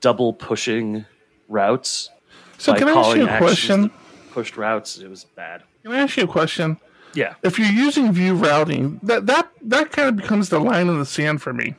[0.00, 1.06] double pushing
[1.48, 2.10] routes.
[2.58, 3.90] So by can I ask you a question?
[4.30, 4.98] Pushed routes.
[4.98, 5.62] It was bad.
[5.82, 6.78] Can I ask you a question?
[7.14, 7.34] Yeah.
[7.42, 11.06] If you're using Vue routing, that that that kind of becomes the line in the
[11.06, 11.74] sand for me.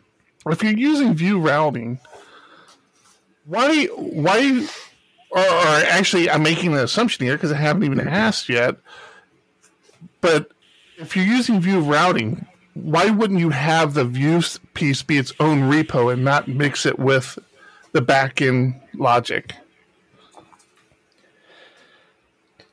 [0.47, 1.99] If you're using Vue routing,
[3.45, 4.67] why why
[5.30, 8.77] or, or actually I'm making an assumption here because I haven't even asked yet.
[10.21, 10.51] But
[10.97, 15.62] if you're using Vue routing, why wouldn't you have the Vue's piece be its own
[15.62, 17.38] repo and not mix it with
[17.97, 19.53] the backend logic?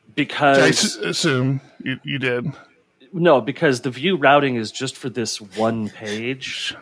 [0.07, 2.53] I Because s- assume you, you did.
[3.13, 6.75] no, because the Vue routing is just for this one page.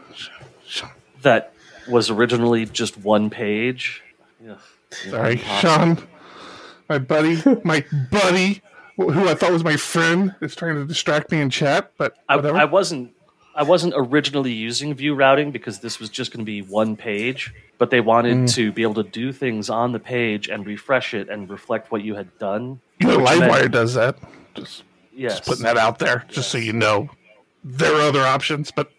[1.23, 1.53] that
[1.89, 4.03] was originally just one page.
[4.45, 4.57] Yeah.
[4.91, 5.99] Sorry, Sean,
[6.89, 8.61] my buddy, my buddy,
[8.97, 11.93] who I thought was my friend, is trying to distract me in chat.
[11.97, 12.35] But I.
[12.35, 13.15] I wasn't.
[13.55, 17.53] I wasn't originally using Vue routing because this was just going to be one page,
[17.79, 18.55] but they wanted Mm.
[18.55, 22.03] to be able to do things on the page and refresh it and reflect what
[22.03, 22.81] you had done.
[23.01, 24.17] you know, which meant- Livewire does that.
[24.55, 24.85] Just,
[25.15, 25.33] Yes.
[25.39, 27.11] just putting that out there, just so you know.
[27.65, 28.91] There are other options, but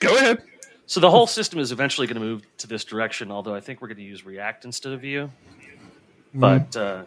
[0.00, 0.42] go ahead.
[0.86, 3.30] So the whole system is eventually going to move to this direction.
[3.30, 5.30] Although I think we're going to use React instead of Vue.
[6.34, 7.02] But uh,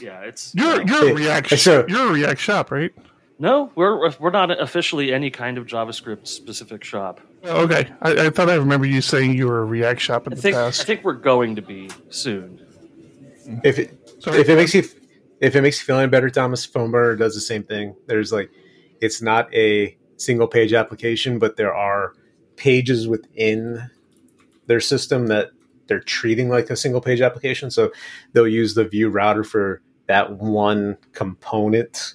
[0.00, 0.60] yeah, it's Mm.
[0.60, 0.94] You're you know.
[1.00, 1.58] you're a Hey, React.
[1.58, 2.92] so- you're a React shop, right?
[3.38, 7.20] No, we're we're not officially any kind of JavaScript specific shop.
[7.44, 10.36] Okay, I, I thought I remember you saying you were a React shop in I
[10.36, 12.64] the think I think we're going to be soon.
[13.64, 14.40] If it Sorry.
[14.40, 14.82] if it makes you
[15.40, 17.94] if it makes you feel any better, Thomas Phone Burner does the same thing.
[18.06, 18.50] There's like
[19.00, 22.14] it's not a single page application, but there are
[22.56, 23.88] pages within
[24.66, 25.50] their system that
[25.86, 27.70] they're treating like a single page application.
[27.70, 27.92] So
[28.32, 32.14] they'll use the Vue router for that one component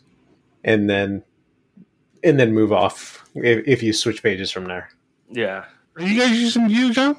[0.64, 1.24] and then
[2.24, 4.90] and then move off if, if you switch pages from there.
[5.30, 5.66] Yeah.
[5.96, 7.18] Are you guys using Vue, John?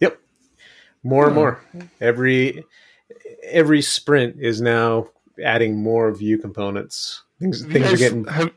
[0.00, 0.18] Yep.
[1.02, 1.38] More and hmm.
[1.38, 1.60] more.
[2.00, 2.64] Every
[3.42, 5.08] every sprint is now
[5.42, 7.22] adding more Vue components.
[7.40, 8.50] Things Have you things are getting have,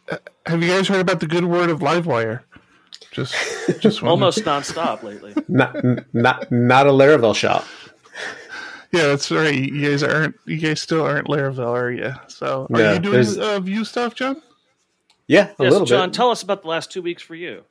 [0.46, 2.42] have you guys heard about the good word of Livewire?
[3.12, 3.34] Just,
[3.80, 5.34] just Almost nonstop lately.
[5.48, 5.76] not
[6.14, 7.66] not not a Laravel shop.
[8.92, 9.54] Yeah, that's right.
[9.54, 10.36] You guys aren't.
[10.46, 12.14] You guys still aren't Laravel, are you?
[12.28, 14.42] So, are No, you doing there's- uh, Vue stuff, John?
[15.28, 16.16] Yeah, a yes, little John, bit.
[16.16, 17.64] tell us about the last two weeks for you.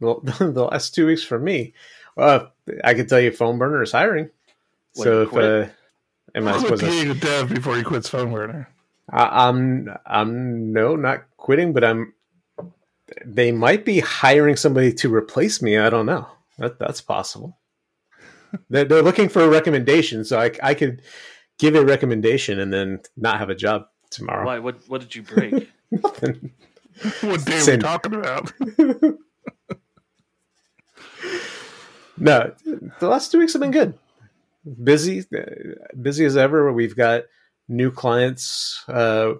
[0.00, 1.74] well, the last two weeks for me,
[2.16, 2.46] uh,
[2.82, 4.30] I can tell you, Phone Burner is hiring.
[4.94, 5.68] What, so if uh,
[6.34, 6.88] am I supposed to?
[6.90, 8.68] being a dev before he quits phone burner.
[9.10, 12.14] I, I'm I'm no not quitting, but I'm.
[13.24, 15.78] They might be hiring somebody to replace me.
[15.78, 16.26] I don't know.
[16.58, 17.56] That that's possible.
[18.70, 21.02] They're, they're looking for a recommendation, so I I could
[21.58, 24.46] give a recommendation and then not have a job tomorrow.
[24.46, 24.58] Why?
[24.58, 24.78] What?
[24.88, 25.70] What did you break?
[25.90, 26.52] Nothing.
[27.22, 27.80] What day are we Same.
[27.80, 28.52] talking about?
[32.16, 32.52] No,
[33.00, 33.94] the last two weeks have been good.
[34.82, 35.24] Busy,
[36.00, 36.72] busy as ever.
[36.72, 37.24] We've got
[37.68, 39.34] new clients uh,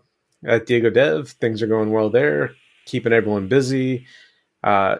[0.45, 1.29] at Diego Dev.
[1.29, 2.51] Things are going well there,
[2.85, 4.07] keeping everyone busy.
[4.63, 4.97] Uh,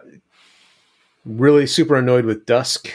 [1.25, 2.89] really super annoyed with Dusk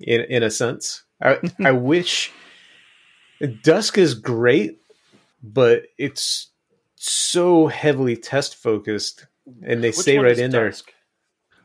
[0.00, 1.02] in in a sense.
[1.22, 2.30] I, I wish
[3.62, 4.80] Dusk is great,
[5.42, 6.48] but it's
[6.96, 9.26] so heavily test focused,
[9.62, 10.72] and they Which say right is in there.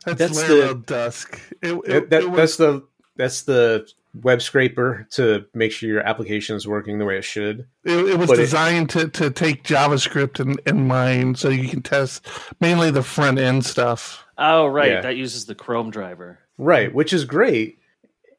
[0.05, 1.39] That's, That's the- Dusk.
[1.61, 3.87] It, it, That, that- it was- that's the that's the
[4.21, 7.65] web scraper to make sure your application is working the way it should.
[7.83, 11.67] It, it was But it- designed to, to take JavaScript in, in mind so you
[11.67, 12.27] can test
[12.59, 14.23] mainly the front end stuff.
[14.37, 14.91] Oh, right.
[14.91, 15.01] Yeah.
[15.01, 16.39] That uses the Chrome driver.
[16.59, 17.79] Right, which is great.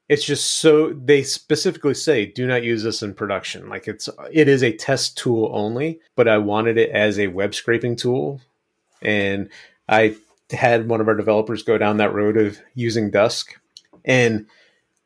[0.08, 3.68] It's just so they specifically say do not use this in production.
[3.68, 7.54] Like it's it is a test tool only, but I wanted it as a web
[7.54, 8.40] scraping tool.
[9.00, 9.48] And
[9.88, 10.16] I
[10.50, 13.58] had one of our developers go down that road of using Dusk.
[14.04, 14.46] And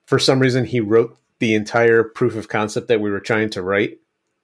[0.06, 3.62] for some reason he wrote the entire proof of concept that we were trying to
[3.62, 3.98] write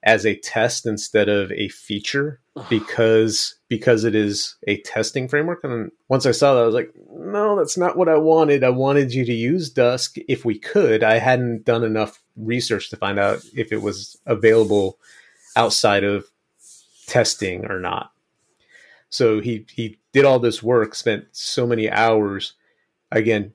[0.04, 5.64] as a test instead of a feature because because it is a testing framework.
[5.64, 8.62] And once i saw that i was like no that's not what i wanted.
[8.62, 11.02] I wanted you to use dusk if we could.
[11.02, 14.98] I hadn't done enough research to find out if it was available
[15.56, 16.26] outside of
[17.06, 18.12] testing or not.
[19.10, 22.54] So he he did all this work spent so many hours.
[23.10, 23.52] Again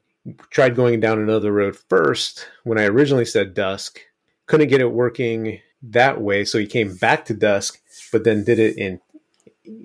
[0.50, 4.00] tried going down another road first when i originally said dusk.
[4.46, 8.60] Couldn't get it working that way so he came back to dusk but then did
[8.60, 9.00] it in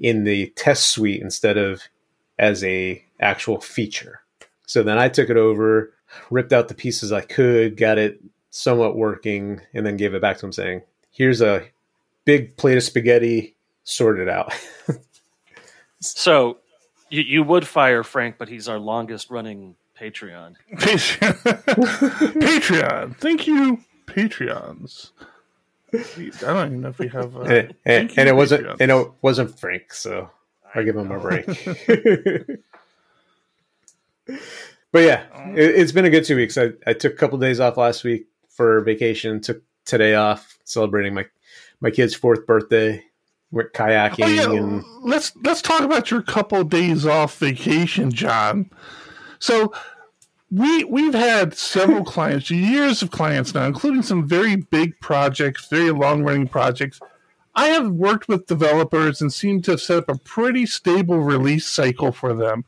[0.01, 1.83] in the test suite instead of
[2.39, 4.21] as a actual feature
[4.67, 5.93] so then i took it over
[6.31, 10.39] ripped out the pieces i could got it somewhat working and then gave it back
[10.39, 11.67] to him saying here's a
[12.25, 13.55] big plate of spaghetti
[13.85, 14.53] sort it out
[16.05, 16.59] So
[17.09, 20.57] you, you would fire Frank, but he's our longest running Patreon.
[20.75, 21.33] Patreon.
[22.35, 23.17] Patreon.
[23.17, 25.11] Thank you, Patreons.
[25.95, 27.37] I don't even know if we have.
[27.37, 28.77] Uh, and, and, and it wasn't Patreons.
[28.81, 30.31] and it wasn't frank so
[30.75, 31.47] i'll give him a break
[34.93, 37.61] but yeah it, it's been a good two weeks I, I took a couple days
[37.61, 41.27] off last week for vacation took today off celebrating my
[41.81, 43.03] my kid's fourth birthday
[43.55, 48.71] went kayaking Oh yeah, and let's let's talk about your couple days off vacation, John.
[49.39, 49.73] So
[50.55, 55.91] we we've had several clients, years of clients now, including some very big projects, very
[55.91, 57.01] long running projects.
[57.57, 61.67] I have worked with developers and seem to have set up a pretty stable release
[61.67, 62.65] cycle for them.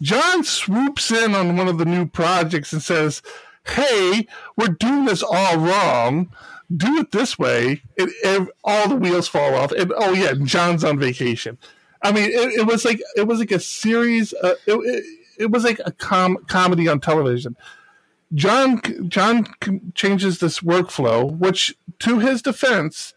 [0.00, 3.22] John swoops in on one of the new projects and says,
[3.66, 6.32] Hey, we're doing this all wrong.
[6.74, 7.82] Do it this way.
[7.98, 9.72] And, and all the wheels fall off.
[9.72, 11.58] And oh yeah, John's on vacation.
[12.02, 14.34] I mean, it, it was like it was like a series.
[14.34, 15.04] Uh, it, it,
[15.38, 17.56] it was like a com- comedy on television.
[18.34, 19.46] John John
[19.94, 23.14] changes this workflow, which, to his defense,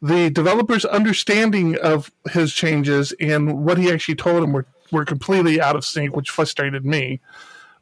[0.00, 5.60] the developer's understanding of his changes and what he actually told him were, were completely
[5.60, 7.20] out of sync, which frustrated me.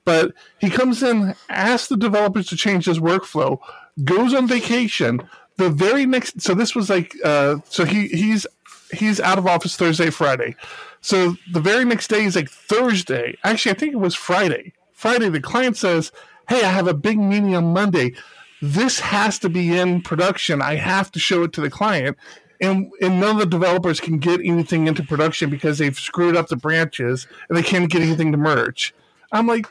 [0.05, 3.59] But he comes in, asks the developers to change his workflow,
[4.05, 5.23] goes on vacation.
[5.57, 8.47] The very next, so this was like, uh, so he he's
[8.93, 10.57] he's out of office Thursday, Friday.
[11.05, 13.37] So the very next day is like Thursday.
[13.45, 14.73] Actually, I think it was Friday.
[14.95, 16.11] Friday, the client says,
[16.49, 18.15] "Hey, I have a big meeting on Monday.
[18.63, 20.63] This has to be in production.
[20.63, 22.17] I have to show it to the client."
[22.59, 26.49] And, and none of the developers can get anything into production because they've screwed up
[26.49, 28.95] the branches and they can't get anything to merge.
[29.31, 29.67] I'm like,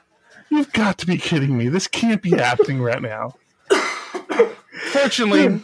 [0.51, 1.67] you've got to be kidding me.
[1.67, 3.37] This can't be happening right now.
[4.91, 5.63] Fortunately,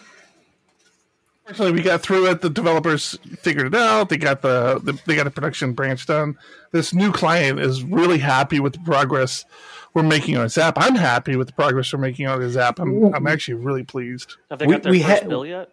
[1.49, 2.41] fortunately, we got through it.
[2.41, 4.09] The developers figured it out.
[4.09, 6.37] They got the, the they got a production branch done.
[6.71, 9.45] This new client is really happy with the progress
[9.93, 10.75] we're making on his app.
[10.77, 12.79] I'm happy with the progress we're making on his app.
[12.79, 14.35] I'm I'm actually really pleased.
[14.49, 15.69] Have they We- got their we first had- bill yet?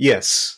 [0.00, 0.56] yes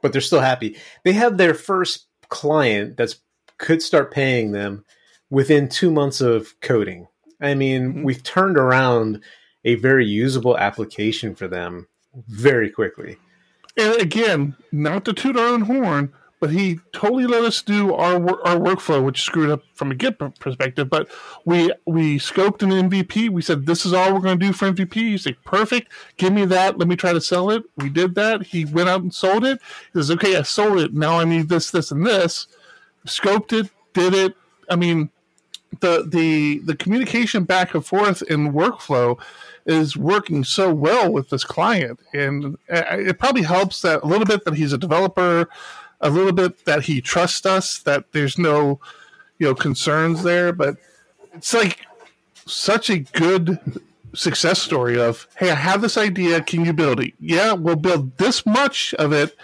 [0.00, 3.16] but they're still happy they have their first client that's
[3.58, 4.82] could start paying them
[5.28, 7.06] within two months of coding
[7.38, 8.04] i mean Mhm.
[8.04, 9.20] we've turned around
[9.66, 11.86] a very usable application for them
[12.28, 13.18] very quickly
[13.76, 18.16] And again, not to toot our own horn, but he totally let us do our
[18.44, 20.90] our workflow, which screwed up from a Git perspective.
[20.90, 21.08] But
[21.44, 23.30] we we scoped an MVP.
[23.30, 24.92] We said this is all we're going to do for MVP.
[24.92, 25.92] He's like, perfect.
[26.16, 26.78] Give me that.
[26.78, 27.62] Let me try to sell it.
[27.76, 28.42] We did that.
[28.42, 29.60] He went out and sold it.
[29.92, 30.92] He says, okay, I sold it.
[30.92, 32.48] Now I need this, this, and this.
[33.06, 33.70] Scoped it.
[33.94, 34.34] Did it.
[34.68, 35.10] I mean,
[35.78, 39.16] the the the communication back and forth in workflow
[39.66, 42.00] is working so well with this client.
[42.12, 45.48] And it probably helps that a little bit that he's a developer
[46.02, 48.80] a little bit that he trusts us that there's no
[49.38, 50.52] you know concerns there.
[50.52, 50.76] But
[51.32, 51.86] it's like
[52.46, 53.58] such a good
[54.14, 56.42] success story of hey i have this idea.
[56.42, 57.14] Can you build it?
[57.18, 59.36] Yeah we'll build this much of it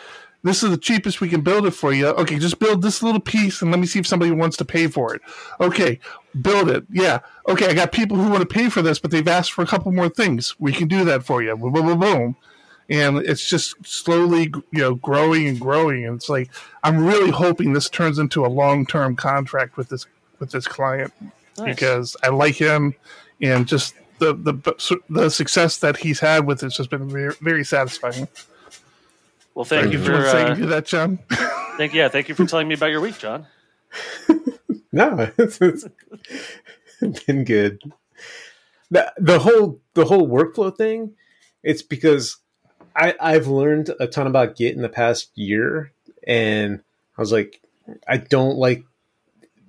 [0.43, 2.07] this is the cheapest we can build it for you.
[2.09, 4.87] Okay, just build this little piece and let me see if somebody wants to pay
[4.87, 5.23] for it.
[5.61, 5.99] Okay,
[6.41, 6.85] build it.
[6.91, 7.21] Yeah.
[7.49, 9.67] Okay, I got people who want to pay for this, but they've asked for a
[9.67, 10.55] couple more things.
[10.61, 11.57] We can do that for you.
[11.57, 12.37] Boom, boom, boom, boom.
[12.91, 16.07] And it's just slowly, you know, growing and growing.
[16.07, 16.51] And it's like
[16.83, 20.07] I'm really hoping this turns into a long-term contract with this
[20.39, 21.13] with this client
[21.59, 21.75] Nice.
[21.75, 22.95] because I like him
[23.43, 27.65] and just the the the success that he's had with it's just been very, very
[27.65, 28.29] satisfying.
[29.59, 31.19] Well, thank you for want uh, do that, John?
[31.79, 33.49] thank yeah, thank you for telling me about your week, John.
[34.93, 35.85] No, it's, it's
[37.27, 37.83] been good.
[38.91, 41.15] The, the whole the whole workflow thing,
[41.63, 42.37] it's because
[42.97, 45.93] I, I've learned a ton about Git in the past year,
[46.27, 46.81] and
[47.19, 47.61] I was like,
[48.07, 48.85] I don't like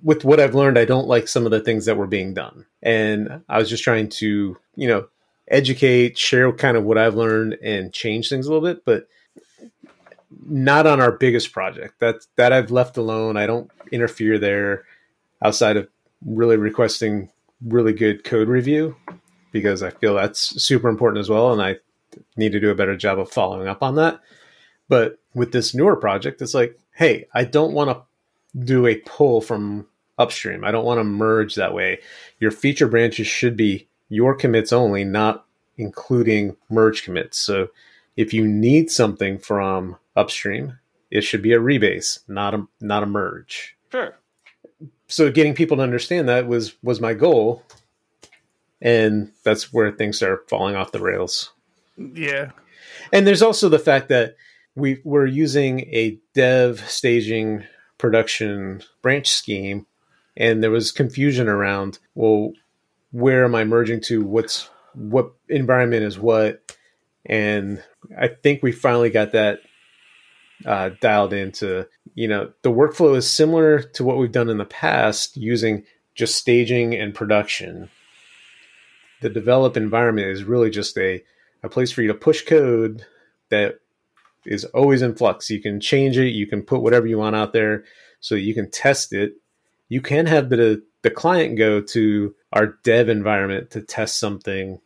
[0.02, 2.64] with what I've learned, I don't like some of the things that were being done,
[2.80, 5.08] and I was just trying to, you know,
[5.48, 9.06] educate, share kind of what I've learned, and change things a little bit, but
[10.46, 12.00] not on our biggest project.
[12.00, 13.36] That that I've left alone.
[13.36, 14.84] I don't interfere there
[15.42, 15.88] outside of
[16.24, 17.30] really requesting
[17.66, 18.96] really good code review
[19.52, 21.76] because I feel that's super important as well, and I
[22.36, 24.20] need to do a better job of following up on that.
[24.88, 28.02] But with this newer project, it's like, hey, I don't want to
[28.64, 29.86] do a pull from
[30.18, 30.64] upstream.
[30.64, 32.00] I don't want to merge that way.
[32.40, 35.46] Your feature branches should be your commits only, not
[35.78, 37.38] including merge commits.
[37.38, 37.68] So
[38.16, 40.78] if you need something from upstream,
[41.10, 43.76] it should be a rebase, not a not a merge.
[43.90, 44.16] Sure.
[45.08, 47.64] So getting people to understand that was was my goal,
[48.80, 51.52] and that's where things are falling off the rails.
[51.96, 52.52] Yeah,
[53.12, 54.36] And there's also the fact that
[54.74, 57.64] we we're using a dev staging
[57.98, 59.86] production branch scheme,
[60.36, 62.52] and there was confusion around well,
[63.10, 64.22] where am I merging to?
[64.22, 66.76] What's what environment is what?
[67.26, 67.82] And
[68.18, 69.60] I think we finally got that
[70.66, 71.86] uh, dialed into.
[72.14, 75.84] You know, the workflow is similar to what we've done in the past, using
[76.14, 77.88] just staging and production.
[79.22, 81.22] The develop environment is really just a
[81.62, 83.04] a place for you to push code
[83.50, 83.80] that
[84.46, 85.50] is always in flux.
[85.50, 87.84] You can change it, you can put whatever you want out there
[88.20, 89.34] so you can test it.
[89.88, 94.80] You can have the the client go to our dev environment to test something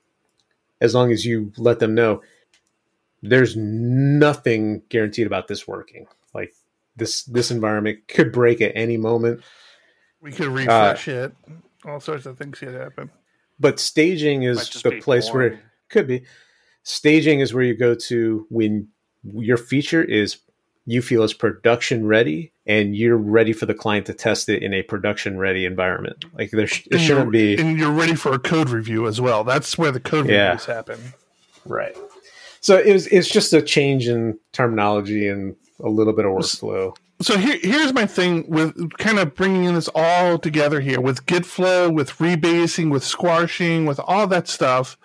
[0.81, 2.23] as long as you let them know
[3.29, 6.07] there's nothing guaranteed about this working.
[6.35, 6.55] Like
[6.97, 9.43] this this environment could break at any moment.
[10.21, 11.35] we could uh, refresh it.
[11.85, 13.11] All sorts of things could happen.
[13.59, 15.63] But staging is just the be place where boring.
[15.89, 16.25] could be.
[16.83, 18.89] Staging is where you go to when
[19.33, 20.39] your feature is
[20.87, 24.75] you feel is production ready and you're ready for the client to test it in
[24.75, 26.25] a production ready environment.
[26.35, 29.45] Like there, sh- there shouldn't be and you're ready for a code review as well.
[29.45, 30.51] That's where the code Yeah.
[30.51, 31.01] reviews happen.
[31.65, 31.97] right.
[32.65, 36.97] So it was, it's just a change in terminology and a little bit of workflow.
[37.21, 41.45] so here, here's my thing with kind of bringing this all together here with git
[41.45, 44.97] flow with rebasing with squashing with all that stuff.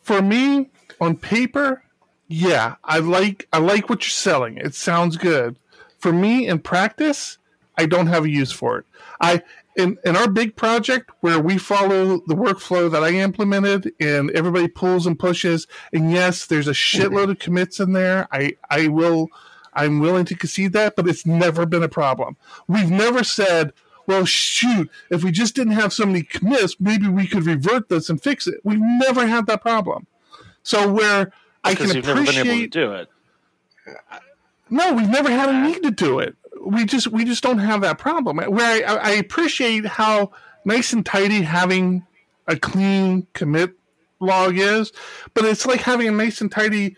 [0.00, 0.70] For me
[1.00, 1.82] on paper
[2.28, 4.56] yeah i like i like what you're selling.
[4.58, 5.58] It sounds good.
[5.98, 7.38] For me in practice
[7.76, 8.84] i don't have a use for it.
[9.20, 9.42] I
[9.76, 14.68] in, in our big project where we follow the workflow that i implemented and everybody
[14.68, 19.28] pulls and pushes and yes there's a shitload of commits in there i i will
[19.76, 22.36] I'm willing to concede that, but it's never been a problem.
[22.66, 23.74] We've never said,
[24.06, 28.08] well, shoot, if we just didn't have so many commits, maybe we could revert this
[28.08, 28.60] and fix it.
[28.64, 30.06] We've never had that problem.
[30.62, 31.30] So where
[31.62, 33.08] I can Because you've never been able to appreciate, do it.
[34.70, 36.36] no, we've never had a need to do it.
[36.64, 38.38] We just we just don't have that problem.
[38.38, 40.32] Where I, I appreciate how
[40.64, 42.06] nice and tidy having
[42.46, 43.72] a clean commit
[44.20, 44.92] log is,
[45.34, 46.96] but it's like having a nice and tidy,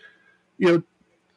[0.57, 0.83] you know,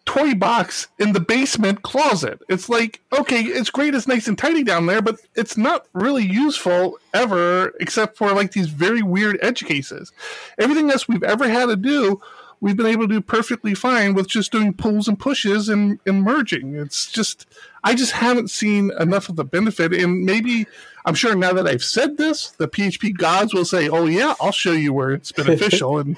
[0.04, 2.40] toy box in the basement closet.
[2.48, 6.24] It's like, okay, it's great, it's nice and tidy down there, but it's not really
[6.24, 10.12] useful ever, except for like these very weird edge cases.
[10.58, 12.20] Everything else we've ever had to do,
[12.62, 16.22] we've been able to do perfectly fine with just doing pulls and pushes and, and
[16.22, 16.76] merging.
[16.76, 17.44] It's just,
[17.82, 19.92] I just haven't seen enough of the benefit.
[19.92, 20.66] And maybe,
[21.04, 24.52] I'm sure now that I've said this, the PHP gods will say, oh, yeah, I'll
[24.52, 25.98] show you where it's beneficial.
[26.00, 26.16] and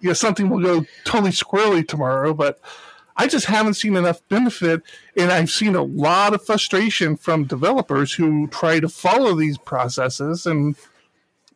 [0.00, 2.32] you know, something will go totally squirrely tomorrow.
[2.32, 2.60] But
[3.16, 4.82] I just haven't seen enough benefit,
[5.16, 10.46] and I've seen a lot of frustration from developers who try to follow these processes,
[10.46, 10.76] and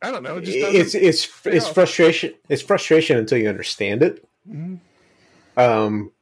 [0.06, 0.36] I don't know.
[0.36, 2.32] It just it's it's it's frustration.
[2.48, 4.24] It's frustration until you understand it.
[4.48, 4.78] Mhm.
[5.56, 6.12] Um,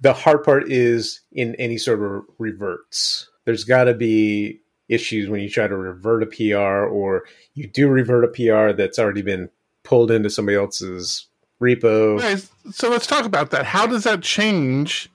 [0.00, 3.28] the hard part is in any sort of reverts.
[3.44, 7.24] There's got to be issues when you try to revert a PR, or
[7.54, 9.50] you do revert a PR that's already been
[9.82, 11.26] pulled into somebody else's
[11.60, 12.20] repo.
[12.20, 13.64] Guys, so let's talk about that.
[13.64, 15.10] How does that change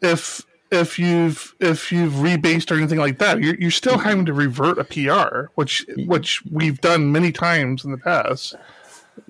[0.00, 0.42] if
[0.72, 3.40] if you've if you've rebased or anything like that?
[3.40, 6.06] You're, you're still having to revert a PR, which mm-hmm.
[6.06, 8.56] which we've done many times in the past.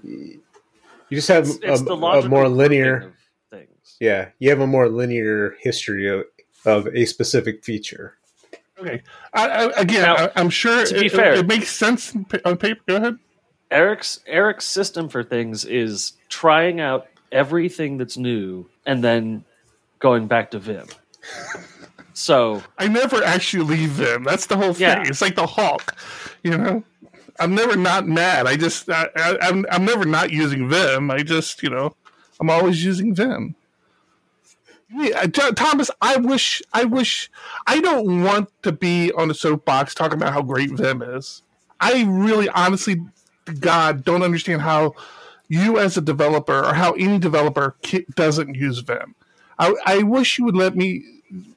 [0.02, 0.40] You
[1.10, 3.12] just have It's, it's a, the a more linear.
[3.50, 3.96] things.
[4.00, 6.24] Yeah, you have a more linear history of,
[6.64, 8.16] of a specific feature.
[8.78, 9.02] Okay,
[9.34, 12.56] I, I, again, Now, I, I'm sure to be it, fair- it makes sense on
[12.56, 12.80] paper.
[12.86, 13.18] Go ahead.
[13.70, 19.44] Eric's Eric's system for things is trying out everything that's new and then
[19.98, 20.86] going back to Vim.
[22.14, 24.24] So I never actually leave them.
[24.24, 24.82] That's the whole thing.
[24.82, 25.04] Yeah.
[25.06, 25.94] It's like the Hulk,
[26.42, 26.84] you know.
[27.40, 28.46] I'm never not mad.
[28.46, 31.10] I just I, I, I'm I'm never not using Vim.
[31.10, 31.94] I just you know
[32.40, 33.54] I'm always using Vim.
[34.94, 37.30] Yeah, uh, Thomas, I wish I wish
[37.66, 41.42] I don't want to be on a soapbox talking about how great Vim is.
[41.80, 43.02] I really, honestly,
[43.58, 44.94] God, don't understand how
[45.48, 47.76] you as a developer or how any developer
[48.14, 49.14] doesn't use Vim.
[49.58, 51.02] I, I wish you would let me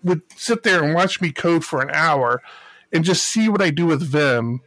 [0.03, 2.41] would sit there and watch me code for an hour
[2.93, 4.61] and just see what I do with Vim.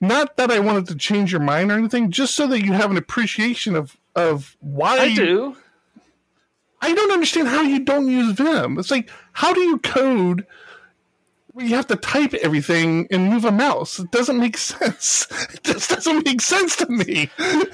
[0.00, 2.90] Not that I wanted to change your mind or anything, just so that you have
[2.90, 5.56] an appreciation of of why I you- do.
[6.82, 8.78] I don't understand how you don't use Vim.
[8.78, 10.46] It's like, how do you code
[11.52, 13.98] where you have to type everything and move a mouse?
[13.98, 15.26] It doesn't make sense.
[15.52, 17.28] It just doesn't make sense to me.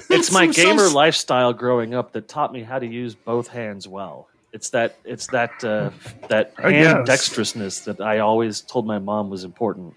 [0.09, 3.47] It's my seems so gamer lifestyle growing up that taught me how to use both
[3.47, 4.27] hands well.
[4.53, 5.91] It's that it's that uh,
[6.29, 9.95] that hand dexterousness that I always told my mom was important.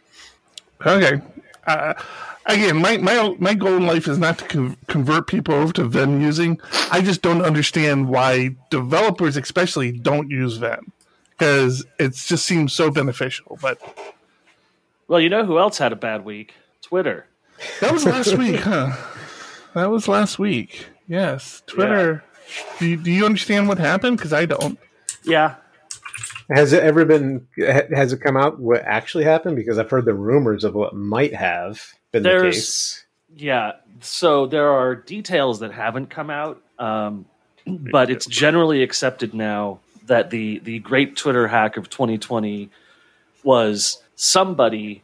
[0.85, 1.21] Okay.
[1.67, 1.95] Uh,
[2.47, 5.85] again, my, my my goal in life is not to con- convert people over to
[5.85, 6.61] Vim using.
[6.91, 10.93] I just don't understand why developers, especially, don't use Vim
[11.41, 13.59] because it just seems so beneficial.
[13.63, 13.79] But
[15.09, 16.55] Well, you know who else had a bad week?
[16.83, 17.27] Twitter.
[17.81, 18.97] That was last week, huh?
[19.75, 20.87] That was last week.
[21.09, 22.25] Yes, Twitter.
[22.79, 24.17] Do, you, do you understand what happened?
[24.17, 24.79] Because I don't.
[25.25, 25.57] Yeah,
[26.51, 27.47] Has it ever been?
[27.59, 29.57] Has it come out what actually happened?
[29.57, 31.81] Because I've heard the rumors of what might have
[32.13, 33.05] been the case.
[33.37, 37.27] Yeah, so there are details that haven't come out, um,
[37.67, 42.71] but it's generally accepted now that the the great Twitter hack of 2020
[43.45, 45.03] was somebody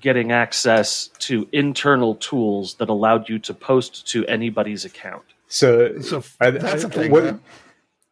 [0.00, 5.22] getting access to internal tools that allowed you to post to anybody's account.
[5.52, 7.10] So, So I- that's a I- thing.
[7.10, 7.38] what-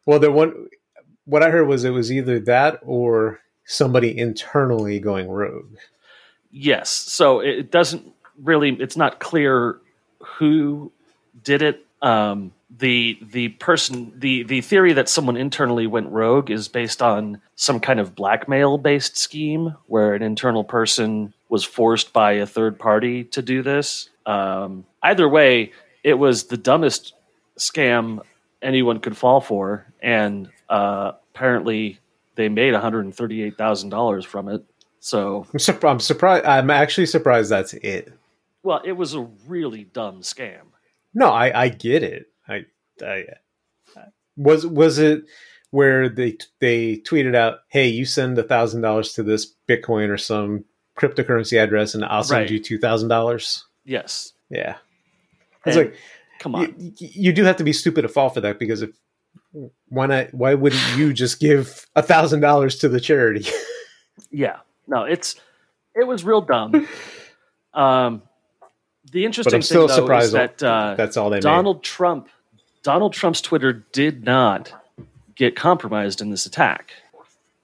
[0.05, 0.67] well, the one
[1.25, 5.75] what I heard was it was either that or somebody internally going rogue.
[6.51, 6.89] Yes.
[6.89, 8.11] So it it doesn't
[8.41, 8.71] really.
[8.79, 9.77] It's not clear
[10.37, 10.91] who
[11.43, 11.85] did it.
[12.01, 17.41] Um, the the person the the theory that someone internally went rogue is based on
[17.55, 22.79] some kind of blackmail based scheme where an internal person was forced by a third
[22.79, 24.09] party to do this.
[24.25, 25.71] Um, either way,
[26.03, 27.13] it was the dumbest
[27.61, 28.19] scam
[28.61, 31.99] anyone could fall for, and uh, apparently
[32.35, 34.63] they made one hundred and thirty eight thousand dollars from it.
[34.99, 36.45] So I'm, surp- I'm surprised.
[36.45, 38.11] I'm actually surprised that's it.
[38.63, 40.61] Well, it was a really dumb scam.
[41.13, 42.27] No, I, I get it.
[42.47, 42.65] I,
[43.03, 43.25] I
[44.37, 45.23] was was it
[45.71, 50.17] where they they tweeted out, "Hey, you send a thousand dollars to this Bitcoin or
[50.17, 50.65] some
[50.97, 52.51] cryptocurrency address, and I'll send Right.
[52.51, 54.33] you two thousand dollars." Yes.
[54.49, 54.75] Yeah,
[55.65, 55.95] it's like
[56.41, 56.75] Come on.
[56.79, 58.89] you, you do have to be stupid to fall for that because if
[59.89, 60.33] why not?
[60.33, 63.47] Why wouldn't you just give a thousand dollars to the charity?
[64.31, 64.57] yeah.
[64.87, 65.35] No, it's
[65.95, 66.87] it was real dumb.
[67.75, 68.23] Um,
[69.11, 71.43] the interesting still thing though, is that uh, that's all they made.
[71.43, 72.27] Donald Trump,
[72.81, 74.73] Donald Trump's Twitter did not
[75.35, 76.93] get compromised in this attack,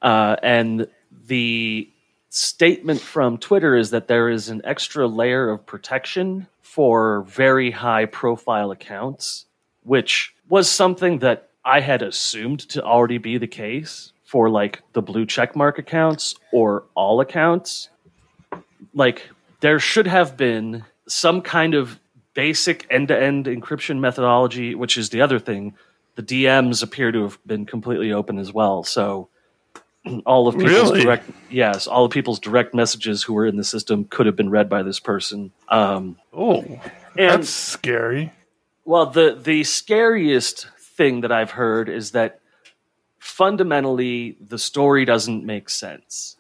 [0.03, 0.87] uh, and
[1.25, 1.89] the
[2.29, 8.05] statement from Twitter is that there is an extra layer of protection for very high
[8.05, 9.45] profile accounts,
[9.83, 15.01] which was something that I had assumed to already be the case for like the
[15.01, 17.89] blue checkmark accounts or all accounts.
[18.93, 19.29] Like
[19.61, 21.99] there should have been some kind of
[22.33, 25.73] basic end-to-end encryption methodology, which is the other thing.
[26.15, 28.83] The DMs appear to have been completely open as well.
[28.83, 29.29] So
[30.25, 31.01] all of people's Really?
[31.03, 34.49] direct yes, all of people's direct messages who were in the system could have been
[34.49, 35.51] read by this person.
[35.69, 36.81] Um, Oh, and
[37.41, 38.31] that's scary.
[38.85, 42.39] well, the the scariest thing that I've heard is that
[43.19, 46.37] fundamentally the story doesn't make sense.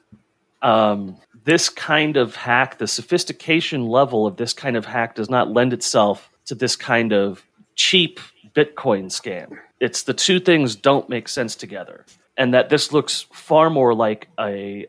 [0.61, 5.51] Um, this kind of hack, the sophistication level of this kind of hack, does not
[5.51, 7.45] lend itself to this kind of
[7.75, 8.19] cheap
[8.55, 9.57] Bitcoin scam.
[9.79, 12.05] It's the two things don't make sense together,
[12.37, 14.85] and that this looks far more like a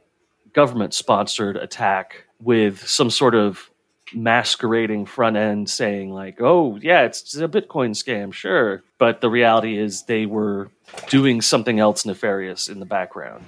[0.53, 3.71] government sponsored attack with some sort of
[4.15, 8.83] masquerading front end saying like oh yeah it's a bitcoin scam sure.
[8.99, 10.71] But the reality is they were
[11.09, 13.45] doing something else nefarious in the background.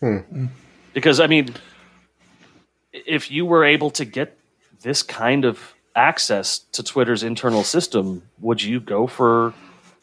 [0.00, 0.46] Hmm.
[0.94, 1.54] Because i mean
[2.92, 4.38] if you were able to get
[4.82, 9.52] this kind of access to twitter's internal system would you go for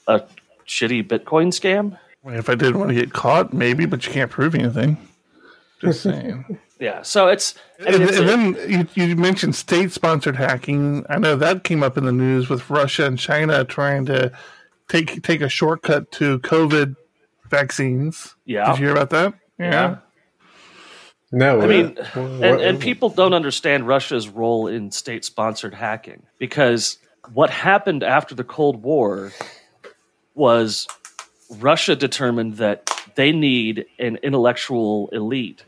[0.08, 0.22] a
[0.68, 4.56] shitty bitcoin scam If I didn't want to get caught, maybe, but you can't prove
[4.56, 4.98] anything.
[5.80, 6.58] Just saying.
[6.80, 11.06] Yeah, so it's I mean, and, it's and a- then you, you mentioned state-sponsored hacking.
[11.10, 14.32] I know that came up in the news with Russia and China trying to
[14.90, 16.96] take take a shortcut to COVID
[17.50, 18.36] vaccines.
[18.46, 18.72] Yeah.
[18.72, 19.34] Did you hear about that?
[19.58, 19.98] Yeah.
[21.32, 26.24] No, I mean, what- and, and people don't understand Russia's role in state sponsored hacking
[26.40, 26.98] because
[27.34, 29.32] what happened after the Cold War
[30.34, 30.88] was
[31.50, 35.64] Russia determined that they need an intellectual elite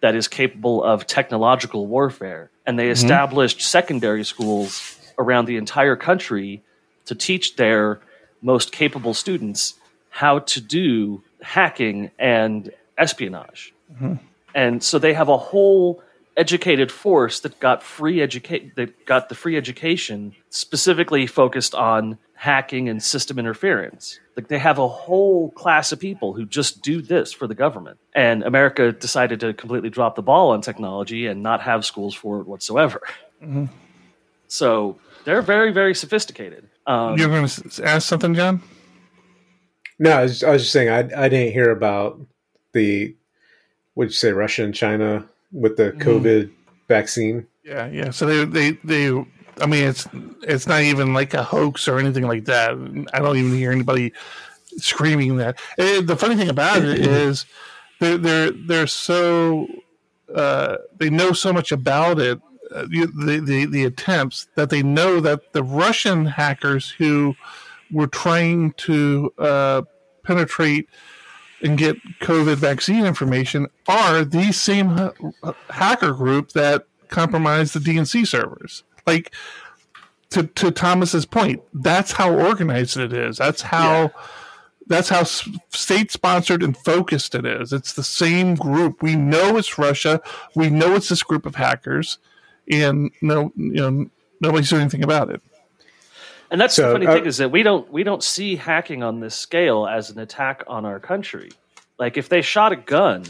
[0.00, 2.50] that is capable of technological warfare.
[2.66, 2.92] And they mm-hmm.
[2.92, 6.62] established secondary schools around the entire country
[7.06, 8.00] to teach their
[8.40, 9.74] most capable students
[10.10, 13.72] how to do hacking and espionage.
[13.92, 14.14] Mm-hmm.
[14.54, 16.02] And so they have a whole
[16.38, 22.88] educated force that got free educate that got the free education specifically focused on hacking
[22.88, 24.20] and system interference.
[24.36, 27.98] Like they have a whole class of people who just do this for the government.
[28.14, 32.40] And america decided to completely drop the ball on technology and not have schools for
[32.40, 33.02] it whatsoever.
[34.46, 36.68] So they're very very sophisticated.
[36.86, 38.62] Um, You're going to ask something, John?
[39.98, 42.20] no, I was, I was just saying I I didn't hear about
[42.72, 43.16] the
[43.94, 46.00] what'd you say Russia and China with the Mm.
[46.02, 46.50] COVID
[46.88, 47.46] vaccine.
[47.64, 48.10] Yeah, yeah.
[48.10, 49.24] So they, they, they.
[49.60, 50.06] I mean, it's
[50.42, 52.70] it's not even like a hoax or anything like that.
[53.12, 54.12] I don't even hear anybody
[54.76, 55.58] screaming that.
[55.76, 57.44] And the funny thing about it is,
[58.00, 59.66] they're they're they're so
[60.34, 62.40] uh, they know so much about it,
[62.72, 67.34] uh, the, the the attempts that they know that the Russian hackers who
[67.90, 69.82] were trying to uh,
[70.22, 70.88] penetrate
[71.62, 75.12] and get COVID vaccine information are the same ha-
[75.70, 78.84] hacker group that compromised the DNC servers.
[79.06, 79.32] Like
[80.30, 83.38] to to Thomas's point, that's how organized it is.
[83.38, 84.12] That's how
[84.86, 87.72] that's how state sponsored and focused it is.
[87.72, 89.02] It's the same group.
[89.02, 90.20] We know it's Russia.
[90.54, 92.18] We know it's this group of hackers,
[92.70, 95.42] and no, you know, nobody's doing anything about it.
[96.50, 99.02] And that's So, the funny uh, thing is that we don't we don't see hacking
[99.02, 101.50] on this scale as an attack on our country.
[101.98, 103.24] Like if they shot a gun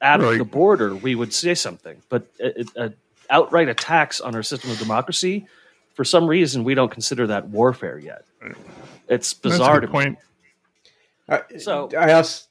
[0.00, 0.38] at Right.
[0.38, 2.00] the border, we would say something.
[2.08, 2.88] But uh, uh,
[3.30, 5.46] outright attacks on our system of democracy,
[5.94, 8.24] for some reason, we don't consider that warfare yet.
[8.40, 8.54] It's
[9.08, 9.92] That's a bizarre good to me.
[9.92, 10.18] point.
[11.28, 12.46] I, So- I also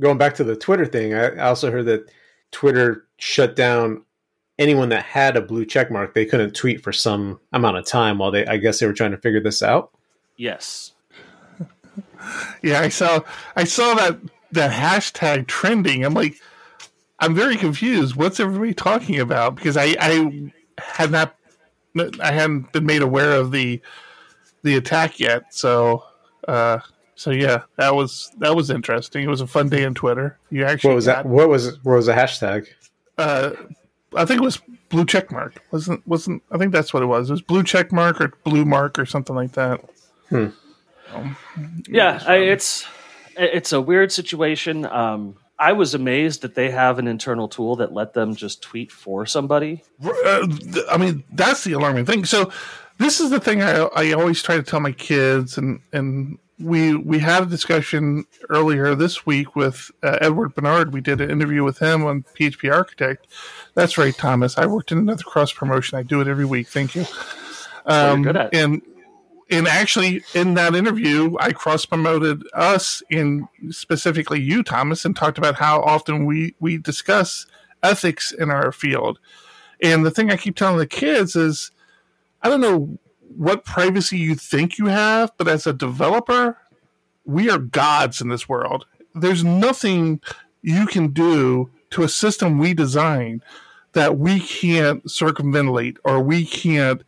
[0.00, 1.14] going back to the Twitter thing.
[1.14, 2.10] I I also heard that
[2.50, 4.04] Twitter shut down
[4.62, 6.14] anyone that had a blue check mark.
[6.14, 8.46] They couldn't tweet for some amount of time while they.
[8.46, 9.90] I guess they were trying to figure this out.
[10.36, 10.92] Yes.
[12.62, 13.22] Yeah, I saw
[13.56, 14.16] I saw that
[14.52, 16.04] that hashtag trending.
[16.04, 16.36] I'm like,
[17.18, 18.14] I'm very confused.
[18.14, 19.56] What's everybody talking about?
[19.56, 21.34] Because I I had not
[22.20, 23.82] I hadn't been made aware of the
[24.62, 25.52] the attack yet.
[25.52, 26.04] So
[26.46, 26.78] uh
[27.16, 29.24] so yeah, that was that was interesting.
[29.24, 30.38] It was a fun day on Twitter.
[30.50, 31.26] You actually What was that?
[31.26, 32.68] What was what was the hashtag?
[33.18, 33.50] Uh,
[34.16, 35.62] I think it was blue check mark.
[35.70, 37.30] Wasn't wasn't I think that's what it was.
[37.30, 39.80] It was blue check mark or blue mark or something like that.
[41.88, 42.86] Yeah, I, it's
[43.36, 44.86] it's a weird situation.
[44.86, 48.90] Um, I was amazed that they have an internal tool that let them just tweet
[48.90, 49.84] for somebody.
[50.04, 52.24] uh, th- I mean, that's the alarming thing.
[52.24, 52.50] So,
[52.98, 56.94] this is the thing I, I always try to tell my kids, and and we
[56.94, 60.92] we had a discussion earlier this week with uh, Edward Barnard.
[60.92, 63.26] We did an interview with him on PHP Architect.
[63.74, 64.58] That's right, Thomas.
[64.58, 65.98] I worked in another cross promotion.
[65.98, 66.68] I do it every week.
[66.68, 67.06] Thank you.
[67.86, 68.54] Um, good at.
[68.54, 68.82] And
[69.50, 75.36] and actually, in that interview, I cross promoted us, in specifically you, Thomas, and talked
[75.36, 77.46] about how often we we discuss
[77.82, 79.18] ethics in our field.
[79.82, 81.70] And the thing I keep telling the kids is,
[82.42, 82.98] I don't know
[83.36, 86.58] what privacy you think you have, but as a developer,
[87.24, 88.86] we are gods in this world.
[89.14, 90.20] There's nothing
[90.62, 93.42] you can do to a system we design
[93.92, 97.02] that we can't circumventilate or we can't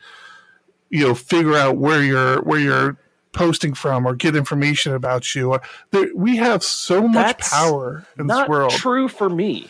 [0.90, 2.96] you know figure out where you're where you're
[3.34, 5.58] posting from or get information about you.
[6.14, 8.70] We have so much That's power in this world.
[8.70, 9.68] true for me.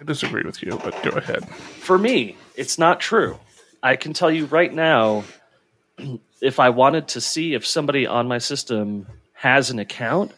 [0.00, 1.48] I disagree with you, but go ahead.
[1.48, 3.38] For me, it's not true.
[3.82, 5.24] I can tell you right now,
[6.40, 10.32] if I wanted to see if somebody on my system has an account,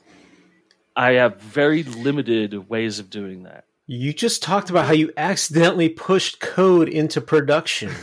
[0.97, 3.65] I have very limited ways of doing that.
[3.93, 7.91] You just talked about how you accidentally pushed code into production.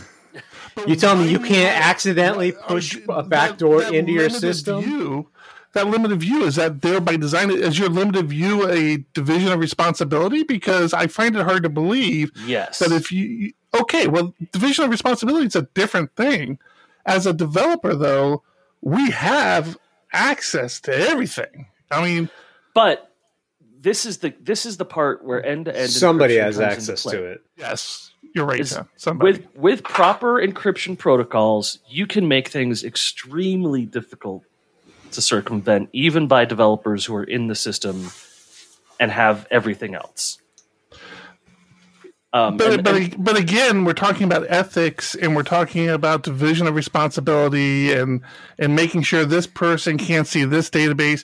[0.85, 4.83] You tell me you can't accidentally push a backdoor That- that into your system?
[4.83, 5.27] View,
[5.73, 9.59] that limited view is that there by design is your limited view a division of
[9.59, 10.43] responsibility?
[10.43, 12.77] Because I find it hard to believe Yes.
[12.77, 16.59] that if you okay, well, division of responsibility is a different thing.
[17.07, 18.43] As a developer, though,
[18.81, 19.77] we have
[20.13, 21.69] access to everything.
[21.89, 22.29] I mean,
[22.75, 23.11] but
[23.87, 27.23] this is the this is the part where end to end somebody has access to
[27.23, 27.41] it.
[27.55, 28.59] Yes, you're right.
[28.59, 29.31] Is- Somebody.
[29.31, 34.43] With with proper encryption protocols, you can make things extremely difficult
[35.13, 38.11] to circumvent, even by developers who are in the system
[38.99, 40.37] and have everything else.
[42.33, 46.23] Um, but and- but and- but again, we're talking about ethics and we're talking about
[46.23, 48.19] division of responsibility and
[48.59, 51.23] and making sure this person can't see this database.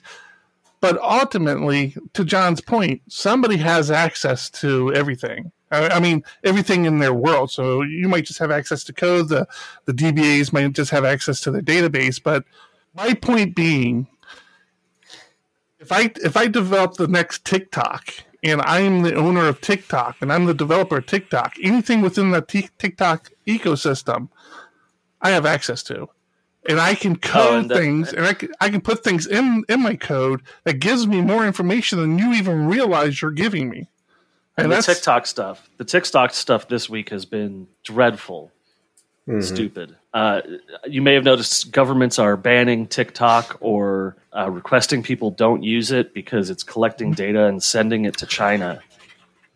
[0.84, 5.50] But ultimately, to John's point, somebody has access to everything.
[5.70, 7.50] I, I mean, everything in their world.
[7.50, 9.30] So you might just have access to code.
[9.30, 9.48] The
[9.86, 12.22] the DBAs might just have access to their database.
[12.22, 12.44] But
[12.92, 14.08] my point being,
[15.78, 18.12] if I if I develop the next TikTok
[18.42, 22.42] and I'm the owner of TikTok and I'm the developer of TikTok, anything within the
[22.42, 24.28] Tik TikTok ecosystem,
[25.22, 26.10] I have access to,
[26.68, 29.64] and I can code and that- things and I can, I can put things in
[29.68, 33.88] in my code that gives me more information than you even realize you're giving me.
[34.56, 38.52] and And the that's TikTok stuff, the TikTok stuff this week has been dreadful,
[39.28, 39.42] Mhm.
[39.42, 39.96] stupid.
[40.12, 40.42] Uh,
[40.86, 46.14] you may have noticed governments are banning TikTok or uh, requesting people don't use it
[46.14, 48.80] because it's collecting data and sending it to China.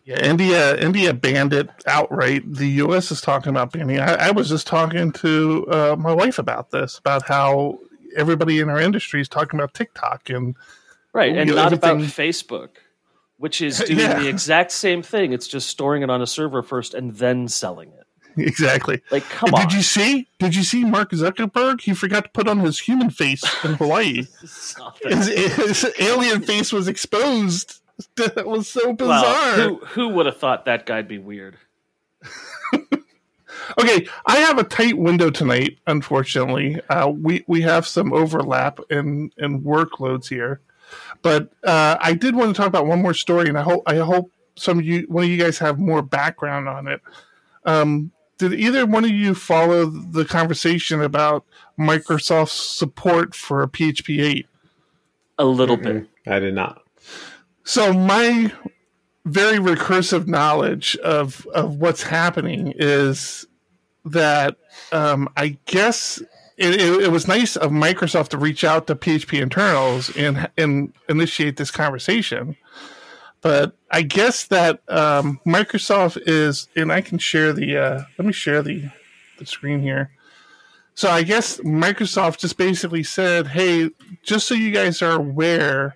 [0.09, 2.41] Yeah, India India banned it outright.
[2.51, 3.11] The U.S.
[3.11, 3.99] is talking about banning.
[3.99, 7.77] I, I was just talking to uh, my wife about this, about how
[8.17, 10.55] everybody in our industry is talking about TikTok and
[11.13, 12.69] Right, and know, not about Facebook,
[13.37, 14.19] which is doing Yeah.
[14.19, 15.31] the exact same thing.
[15.31, 18.05] It's just storing it on a server first and then selling it.
[18.47, 19.01] exactly.
[19.11, 19.61] Like, come Did on.
[19.67, 20.27] Did you see?
[20.39, 21.81] Did you see Mark Zuckerberg?
[21.81, 24.23] He forgot to put on his human face in Hawaii.
[25.03, 27.81] His, his alien face was exposed.
[28.15, 29.21] That was so bizarre.
[29.21, 31.57] Well, who who would have thought that guy'd be weird?
[33.79, 35.77] Okay, I have a tight window tonight.
[35.85, 40.59] Unfortunately, uh, we we have some overlap in in workloads here,
[41.21, 43.97] but uh, I did want to talk about one more story, and I hope I
[43.97, 47.01] hope some of you, one of you guys, have more background on it.
[47.65, 51.45] Um, did either one of you follow the conversation about
[51.77, 54.47] Microsoft's support for PHP eight?
[55.37, 55.83] A little Mhm.
[55.83, 56.07] bit.
[56.33, 56.81] I did not.
[57.69, 58.51] So my
[59.25, 63.45] very recursive knowledge of of what's happening is
[64.05, 64.57] that
[64.91, 66.19] um, I guess
[66.57, 70.93] it, it, it was nice of Microsoft to reach out to PHP internals and and
[71.09, 72.57] initiate this conversation.
[73.41, 77.77] But I guess that um, Microsoft is, and I can share the.
[77.77, 78.89] Uh, let me share the
[79.37, 80.09] the screen here.
[80.95, 83.91] So I guess Microsoft just basically said, "Hey,
[84.23, 85.95] just so you guys are aware,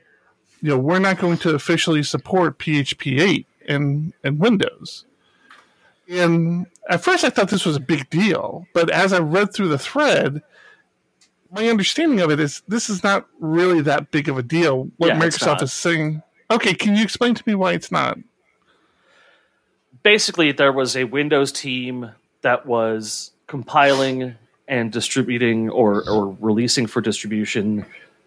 [0.63, 5.03] you know, we're not going to officially support PHP 8 in, in Windows.
[6.07, 9.67] And at first I thought this was a big deal, but as I read through
[9.67, 10.41] the thread,
[11.51, 14.89] my understanding of it is this is not really that big of a deal.
[14.95, 16.23] What Yeah, Microsoft is saying.
[16.49, 18.17] Okay, can you explain to me why it's not?
[20.01, 22.11] Basically, there was a Windows team
[22.41, 24.35] that was compiling
[24.69, 27.85] and distributing or, or releasing for distribution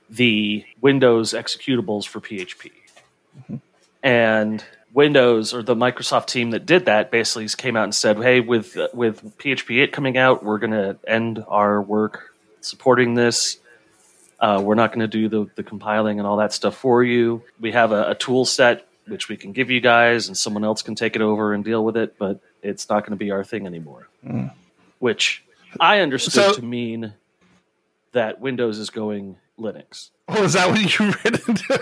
[0.08, 2.70] the Windows executables for PHP.
[4.02, 8.40] And Windows or the Microsoft team that did that basically came out and said, "Hey,
[8.40, 13.58] with with PHP 8 coming out, we're going to end our work supporting this.
[14.38, 17.42] Uh, we're not going to do the, the compiling and all that stuff for you.
[17.58, 20.82] We have a, a tool set which we can give you guys, and someone else
[20.82, 23.44] can take it over and deal with it, but it's not going to be our
[23.44, 24.08] thing anymore."
[24.98, 25.44] Which
[25.80, 27.12] I understood So- to mean
[28.12, 30.10] that Windows is going Linux.
[30.28, 31.80] Oh, is that what you read into?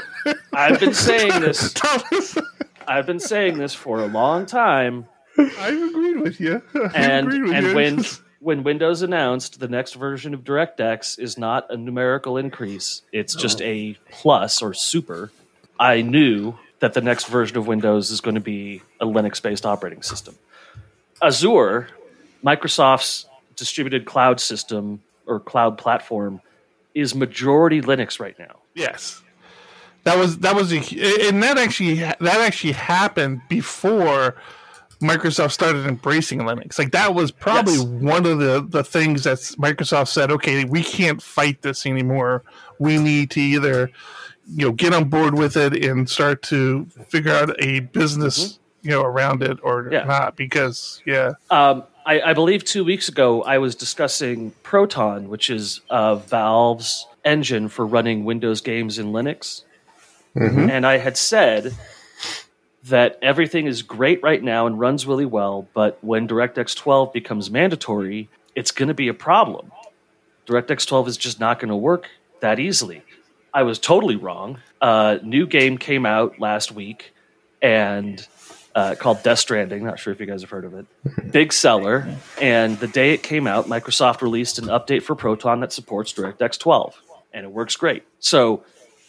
[0.52, 1.72] I've been saying this.
[1.74, 2.38] Thomas,
[2.86, 5.06] I've been saying this for a long time,
[5.38, 6.62] I've agreed with you.
[6.74, 7.74] I've and with and you.
[7.74, 8.04] when
[8.40, 13.60] when Windows announced the next version of DirectX is not a numerical increase, it's just
[13.62, 15.32] a plus or super.
[15.80, 20.02] I knew that the next version of Windows is going to be a Linux-based operating
[20.02, 20.36] system.
[21.22, 21.88] Azure,
[22.44, 23.24] Microsoft's
[23.56, 26.42] distributed cloud system or cloud platform,
[26.95, 28.61] is majority Linux right now.
[28.74, 29.22] Yes,
[30.05, 30.78] that was that was a,
[31.28, 34.36] and that actually that actually happened before
[35.03, 36.78] Microsoft started embracing Linux.
[36.78, 37.84] Like that was probably Yes.
[37.84, 42.42] one of the the things that Microsoft said, okay, we can't fight this anymore.
[42.78, 43.90] We need to either
[44.47, 48.90] you know get on board with it and start to figure out a business you
[48.90, 50.05] know around it or Yeah.
[50.05, 55.50] not because yeah Um, I, I believe two weeks ago I was discussing Proton, which
[55.50, 59.62] is uh, Valve's engine for running Windows games in Linux.
[60.70, 61.74] And I had said
[62.84, 67.50] that everything is great right now and runs really well, but when DirectX 12 becomes
[67.50, 69.72] mandatory, it's going to be a problem.
[70.46, 72.09] DirectX 12 is just not going to work
[72.40, 73.02] that easily.
[73.55, 74.59] I was totally wrong.
[74.80, 77.14] Uh, new game came out last week,
[77.62, 78.26] and
[78.74, 79.84] uh, called Death Stranding.
[79.84, 80.86] Not sure if you guys have heard of it.
[81.32, 82.08] Big seller.
[82.40, 86.58] And the day it came out, Microsoft released an update for Proton that supports DirectX
[86.58, 87.00] 12,
[87.32, 88.04] and it works great.
[88.18, 88.64] So,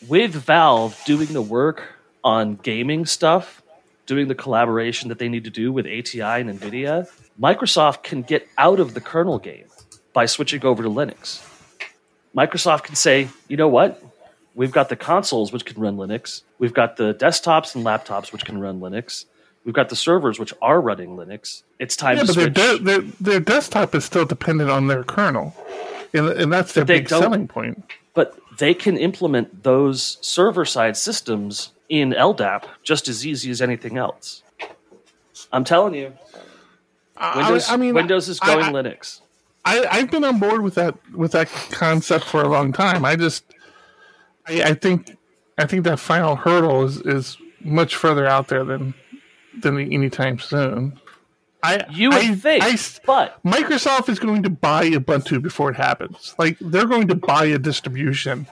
[0.07, 1.83] with Valve doing the work
[2.23, 3.61] on gaming stuff,
[4.05, 7.09] doing the collaboration that they need to do with ATI and NVIDIA,
[7.39, 9.65] Microsoft can get out of the kernel game
[10.13, 11.43] by switching over to Linux.
[12.35, 14.01] Microsoft can say, you know what?
[14.53, 16.41] We've got the consoles which can run Linux.
[16.59, 19.25] We've got the desktops and laptops which can run Linux.
[19.65, 21.63] We've got the servers which are running Linux.
[21.79, 22.77] It's time Yeah, to but their, switch.
[22.79, 25.55] de- their their desktop is still dependent on their kernel,
[26.13, 27.83] and, and that's their big selling point.
[28.13, 33.97] but they can implement those server side systems in LDAP just as easy as anything
[33.97, 34.43] else.
[35.51, 36.13] I'm telling you,
[37.35, 39.21] Windows, I, mean, Windows is I- going I, Linux.
[39.67, 43.03] I, I've been on board with that with that concept for a long time.
[43.03, 43.43] I just,
[44.47, 45.17] I, I think,
[45.57, 48.93] I think that final hurdle is is much further out there than
[49.61, 50.99] than anytime soon.
[51.63, 55.77] I You would I- think, I but Microsoft is going to buy Ubuntu before it
[55.77, 56.35] happens.
[56.37, 58.45] Like they're going to buy a distribution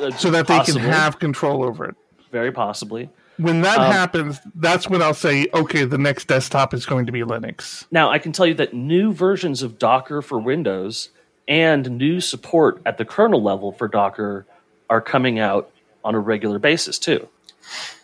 [0.00, 1.94] uh, so that they can have control over it.
[2.32, 3.08] very possibly.
[3.38, 7.12] When that Um, happens, that's when I'll say, okay, the next desktop is going to
[7.12, 7.86] be Linux.
[7.90, 11.08] Now, I can tell you that new versions of Docker for Windows
[11.48, 14.44] and new support at the kernel level for Docker
[14.90, 15.70] are coming out
[16.04, 17.28] on a regular basis too.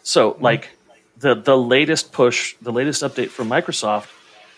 [0.03, 0.71] So, like
[1.19, 4.09] the the latest push, the latest update from Microsoft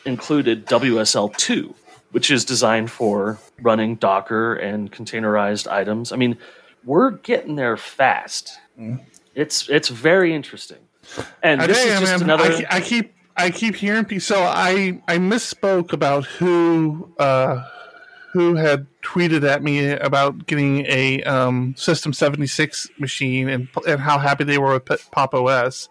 [0.04, 1.74] included WSL2,
[2.12, 6.12] which is designed for running Docker and containerized items.
[6.12, 6.38] I mean,
[6.84, 8.58] we're getting there fast.
[9.34, 10.78] It's it's very interesting.
[11.42, 14.20] And I this is just another I, I keep I keep hearing people.
[14.20, 17.62] So I I misspoke about who uh,
[18.32, 24.00] who had tweeted at me about getting a um, System seventy six machine and and
[24.00, 25.88] how happy they were with P- Pop OS.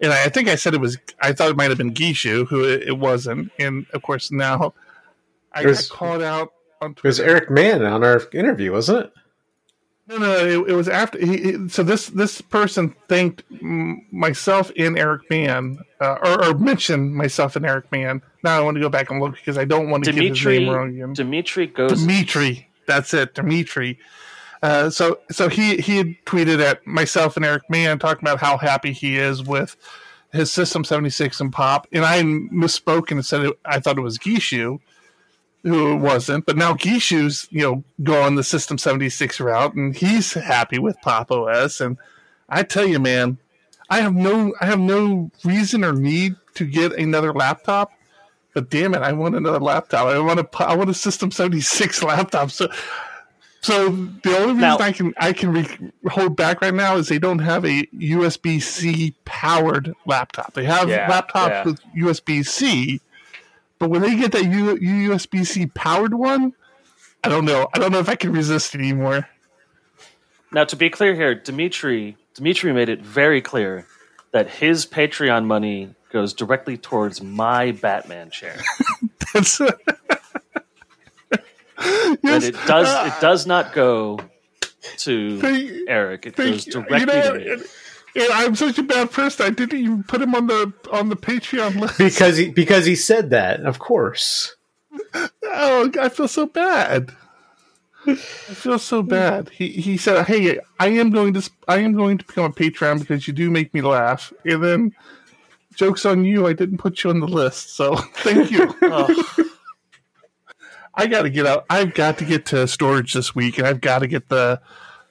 [0.00, 0.98] And I, I think I said it was.
[1.20, 3.50] I thought it might have been Gishu, who it, it wasn't.
[3.58, 4.74] And of course now
[5.52, 7.06] I It was- got called out on Twitter.
[7.06, 9.12] It was Eric Mann on our interview, wasn't it?
[10.06, 11.18] No, no, it, it was after.
[11.18, 13.42] He, he- so this this person thanked
[14.12, 18.20] myself and Eric Mann, uh, or, or mentioned myself and Eric Mann.
[18.42, 20.38] Now I want to go back and look because I don't want to get his
[20.38, 21.12] Dimitri name wrong again.
[21.14, 23.98] Dimitri goes Dimitri, that's it, Dimitri.
[24.64, 28.56] Uh, so so he he had tweeted at myself and Eric Mann talking about how
[28.56, 29.76] happy he is with
[30.32, 34.00] his System seventy six and Pop, and I misspoke and said it, I thought it
[34.00, 34.80] was Gishu,
[35.64, 36.46] who it wasn't.
[36.46, 40.96] But now Gishu's you know going the System seventy six route, and he's happy with
[41.02, 41.82] Pop OS.
[41.82, 41.98] And
[42.48, 43.36] I tell you, man,
[43.90, 47.92] I have no I have no reason or need to get another laptop.
[48.54, 50.06] But damn it, I want another laptop.
[50.06, 52.50] I want a I want a System seventy six laptop.
[52.50, 52.68] So,
[53.64, 53.88] so
[54.22, 57.18] the only reason Now- I can I can re- hold back right now is they
[57.18, 60.52] don't have a USB C powered laptop.
[60.54, 61.64] They have Yeah, laptops yeah.
[61.64, 63.00] with USB C,
[63.78, 66.52] but when they get that U- USB C powered one,
[67.24, 67.68] I don't know.
[67.74, 69.28] I don't know if I can resist anymore.
[70.52, 73.86] Now, to be clear here, Dimitri Dimitri made it very clear
[74.32, 78.60] that his Patreon money goes directly towards my Batman chair.
[79.32, 80.20] That's That
[82.22, 84.18] Yes, it does uh, it does not go
[84.98, 86.26] to Thank- Eric.
[86.26, 87.48] It thank goes directly You know, to me.
[87.52, 87.64] and-
[88.16, 89.44] and I'm such a bad person.
[89.44, 91.98] I didn't even put him on the on the Patreon list.
[91.98, 94.54] Because he because he said that, of course.
[95.42, 97.10] Oh, I feel so bad.
[98.06, 99.48] I feel so bad.
[99.48, 103.00] He he said, "Hey, I am going to I am going to become a Patreon
[103.00, 104.94] because you do make me laugh." And then,
[105.74, 107.74] jokes on you, I didn't put you on the list.
[107.74, 108.72] So thank you.
[108.82, 109.08] Oh,
[110.96, 111.66] I got to get out.
[111.68, 114.60] I've got to get to storage this week, and I've got to get the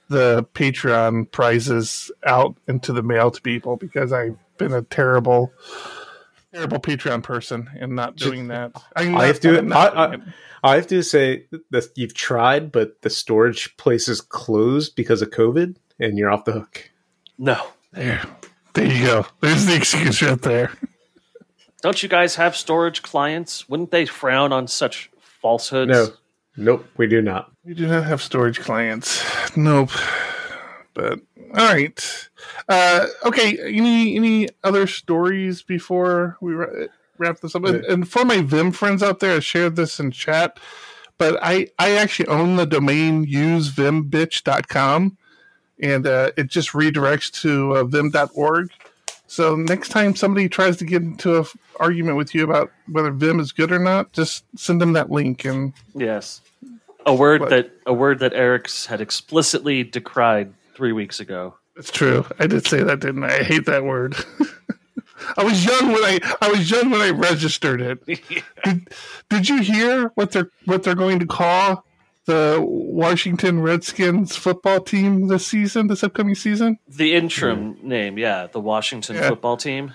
[0.08, 5.52] the Patreon prizes out into the mail to people because I've been a terrible,
[6.52, 8.72] terrible Patreon person and not doing that.
[8.96, 9.58] I'm I have to.
[9.58, 10.32] I'm I, not I, doing.
[10.62, 15.30] I have to say that you've tried, but the storage place is closed because of
[15.30, 16.90] COVID, and you're off the hook.
[17.38, 17.66] no.
[17.92, 18.22] There,
[18.72, 19.26] there you go.
[19.40, 20.72] There's the excuse right there.
[21.80, 23.68] Don't you guys have storage clients?
[23.68, 25.12] Wouldn't they frown on such
[25.44, 25.90] falsehoods?
[25.90, 26.08] No,
[26.56, 27.52] nope, we do not.
[27.64, 29.22] We do not have storage clients.
[29.56, 29.90] Nope.
[30.94, 31.20] But
[31.54, 32.28] all right.
[32.66, 33.58] Uh, okay.
[33.58, 36.86] Any any other stories before we ra-
[37.18, 37.64] wrap this up?
[37.64, 40.58] And, and for my Vim friends out there, I shared this in chat.
[41.18, 45.18] But I I actually own the domain usevimbitch.com,
[45.80, 48.70] and uh, it just redirects to uh, vim.org.
[49.34, 51.44] So next time somebody tries to get into an
[51.80, 55.44] argument with you about whether Vim is good or not, just send them that link
[55.44, 56.40] and Yes.
[57.04, 57.50] A word What?
[57.50, 61.56] that a word that Eric's had explicitly decried three weeks ago.
[61.76, 62.24] It's true.
[62.38, 63.38] I did say that, didn't I?
[63.38, 64.14] I hate that word.
[65.36, 68.06] I was young when I I was young when I registered it.
[68.64, 68.88] Did,
[69.30, 71.84] did you hear what they're what they're going to call
[72.26, 76.78] the Washington Redskins football team this season, this upcoming season?
[76.88, 79.28] The interim name, yeah, the Washington Yeah.
[79.28, 79.92] football team.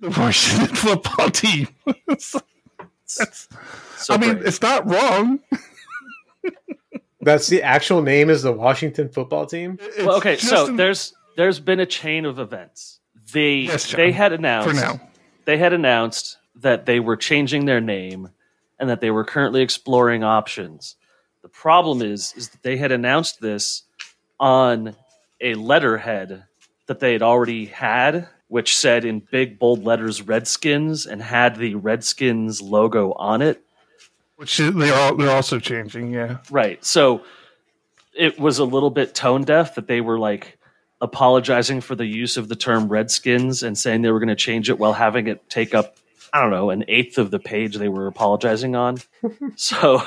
[0.00, 1.68] The Washington football team.
[2.06, 3.48] That's,
[3.96, 4.46] So I mean, brave.
[4.46, 5.40] it's not wrong.
[7.22, 9.78] That's the actual name is the Washington football team.
[9.98, 13.00] Well, okay, so an- there's there's been a chain of events.
[13.32, 14.00] They Yes, John.
[14.00, 15.00] they had announced for now.
[15.44, 18.30] they had announced that they were changing their name
[18.78, 20.96] and that they were currently exploring options.
[21.42, 23.82] The problem is is that they had announced this
[24.38, 24.94] on
[25.40, 26.44] a letterhead
[26.86, 31.76] that they had already had, which said in big bold letters Redskins and had the
[31.76, 33.62] Redskins logo on it.
[34.36, 36.12] Which they're all, they're also changing.
[36.12, 36.38] Yeah.
[36.50, 36.84] Right.
[36.84, 37.22] So
[38.14, 40.58] it was a little bit tone deaf that they were like
[41.00, 44.68] apologizing for the use of the term Redskins and saying they were going to change
[44.68, 45.96] it while having it take up,
[46.32, 48.98] I don't know, an eighth of the page they were apologizing on.
[49.56, 50.02] so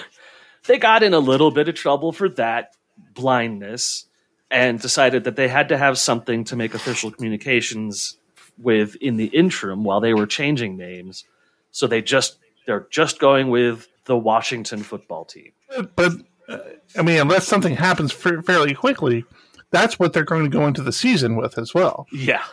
[0.65, 2.75] they got in a little bit of trouble for that
[3.13, 4.05] blindness
[4.49, 8.17] and decided that they had to have something to make official communications
[8.57, 11.25] with in the interim while they were changing names.
[11.71, 15.51] So they just they're just going with the Washington football team.
[15.95, 16.13] But
[16.47, 16.59] uh,
[16.97, 19.25] I mean, unless something happens fairly quickly,
[19.71, 22.05] that's what they're going to go into the season with as well.
[22.11, 22.43] Yeah.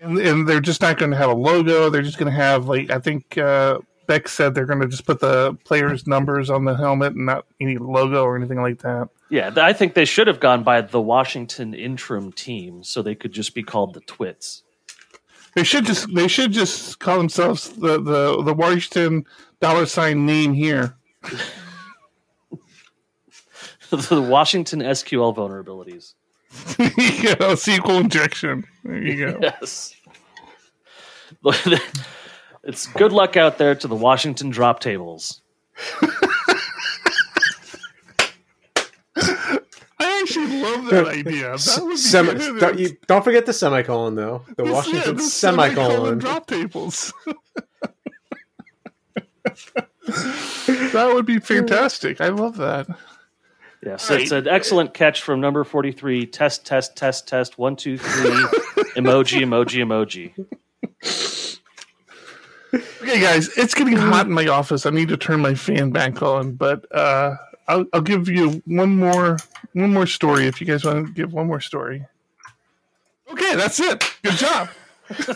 [0.00, 1.88] And, and they're just not going to have a logo.
[1.88, 5.06] They're just going to have like I think uh, Beck said they're going to just
[5.06, 9.08] put the players' numbers on the helmet and not any logo or anything like that.
[9.30, 13.32] Yeah, I think they should have gone by the Washington interim team so they could
[13.32, 14.62] just be called the Twits.
[15.54, 19.24] They should just they should just call themselves the the, the Washington
[19.60, 20.96] dollar sign name here.
[23.90, 26.14] the Washington SQL vulnerabilities.
[26.78, 28.64] you know, SQL injection.
[28.84, 29.38] There you go.
[29.40, 29.94] Yes.
[32.66, 35.40] It's good luck out there to the Washington drop tables.
[39.16, 41.56] I actually love that idea.
[41.56, 42.60] That would be Semi- good.
[42.60, 44.44] don't, you, don't forget the semicolon though.
[44.56, 46.18] The Yes, yeah, Washington the semicolon.
[46.18, 47.12] drop tables.
[49.44, 52.20] that would be fantastic.
[52.20, 52.86] I love that.
[53.84, 54.22] Yes, Right.
[54.22, 56.26] it's an excellent catch from number 43.
[56.26, 57.58] Test, test, test, test.
[57.58, 58.30] One, two, three.
[58.96, 61.53] emoji, emoji, emoji.
[63.04, 64.86] Okay, guys, it's getting hot in my office.
[64.86, 67.36] I need to turn my fan back on, but uh,
[67.68, 69.36] I'll, I'll give you one more
[69.74, 72.06] one more story if you guys want to give one more story.
[73.30, 74.02] Okay, that's it.
[74.22, 74.70] Good job.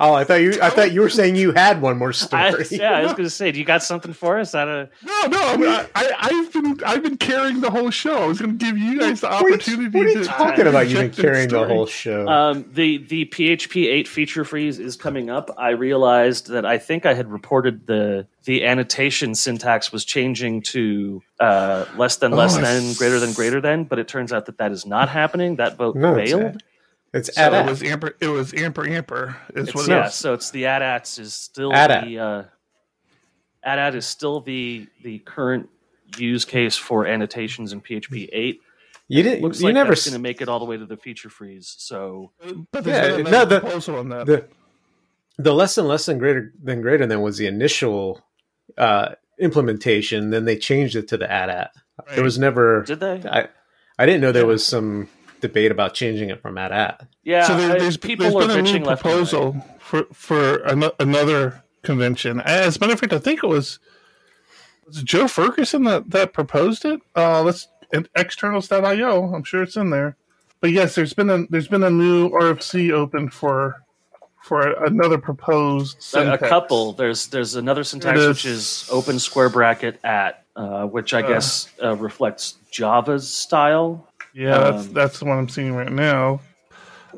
[0.00, 0.58] Oh, I thought you.
[0.60, 2.64] I thought you were saying you had one more I, story.
[2.72, 4.52] yeah, I was going to say, do you got something for us?
[4.54, 7.90] Out of No, no, I mean, I, I, I've been I've been carrying the whole
[7.90, 8.16] show.
[8.24, 9.96] I was going to give you guys the What are you, opportunity.
[9.98, 10.88] what are you to, talking about?
[10.88, 12.26] You've been inject that carrying the whole show.
[12.28, 15.54] Um, the the PHP eight feature freeze is coming up.
[15.56, 21.22] I realized that I think I had reported the the annotation syntax was changing to
[21.38, 24.58] uh, less than, less Oh, than, greater than, greater than, but it turns out that
[24.58, 25.56] that is not happening.
[25.56, 26.62] That vote no, failed.
[27.14, 28.12] It's So It was amper.
[28.20, 29.36] It was amper amper.
[29.54, 30.14] Is It's, what it yeah, was.
[30.14, 32.04] so it's the AT-ATs is still AT-AT.
[32.04, 32.42] the uh,
[33.64, 35.68] AT-AT is still the the current
[36.18, 38.60] use case for annotations in PHP eight.
[39.08, 39.42] You didn't.
[39.42, 39.94] Looks you like never.
[39.94, 41.74] going to make it all the way to the feature freeze.
[41.78, 42.32] So
[42.72, 44.26] But Yeah, no, the- proposal on that.
[44.26, 44.48] the
[45.38, 48.20] the less than less than greater than greater than was the initial
[48.76, 50.30] uh, implementation.
[50.30, 51.70] Then they changed it to the AT-AT.
[52.14, 52.82] There was never.
[52.82, 53.22] did they?
[53.28, 53.48] I
[53.98, 55.08] I didn't know there was some
[55.40, 57.06] debate about changing it from AT-AT.
[57.24, 59.10] Yeah, so there, I- there's, people there's are been a new bitching left right.
[59.12, 62.40] proposal for for an, another convention.
[62.40, 63.78] As a matter of fact, I think it was
[64.86, 67.00] was it Joe Ferguson that that proposed it.
[67.14, 69.34] Uh, let's at externals.io.
[69.34, 70.16] I'm sure it's in there.
[70.60, 73.82] But yes, there's been a there's been a new RFC open for
[74.42, 76.92] for another proposed a, a couple.
[76.92, 78.28] There's there's another syntax It is.
[78.28, 81.28] which is open square bracket at, uh, which I Uh.
[81.28, 84.08] guess uh, reflects Java's style.
[84.36, 86.40] Yeah, that's Um, that's the one I'm seeing right now.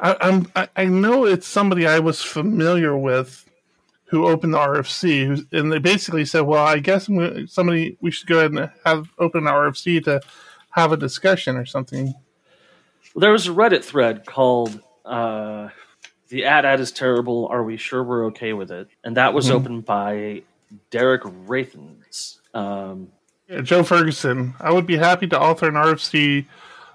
[0.00, 3.44] I, I'm I, I know it's somebody I was familiar with
[4.04, 7.06] who opened the RFC, and they basically said, "Well, I guess
[7.46, 10.20] somebody we should go ahead and have open the RFC to
[10.70, 12.14] have a discussion or something."
[13.16, 15.70] There was a Reddit thread called uh,
[16.28, 17.48] "The ad ad is terrible.
[17.48, 19.54] Are we sure we're okay with it?" And that was Mhm.
[19.54, 20.42] opened by
[20.92, 22.38] Derick Rethans.
[22.54, 23.08] Um,
[23.48, 26.46] Yeah, Joe Ferguson, I would be happy to author an RFC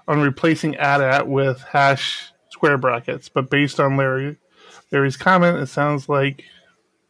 [0.06, 4.36] on replacing AT-AT with hash square brackets, but based on Larry
[4.90, 6.44] Larry's comment, it sounds like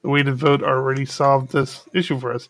[0.03, 2.49] the way to vote already solved this issue for us.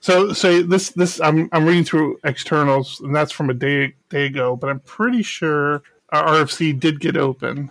[0.00, 4.26] So, so this this I'm I'm reading through externals, and that's from a day day
[4.26, 7.70] ago, but I'm pretty sure our RFC did get open.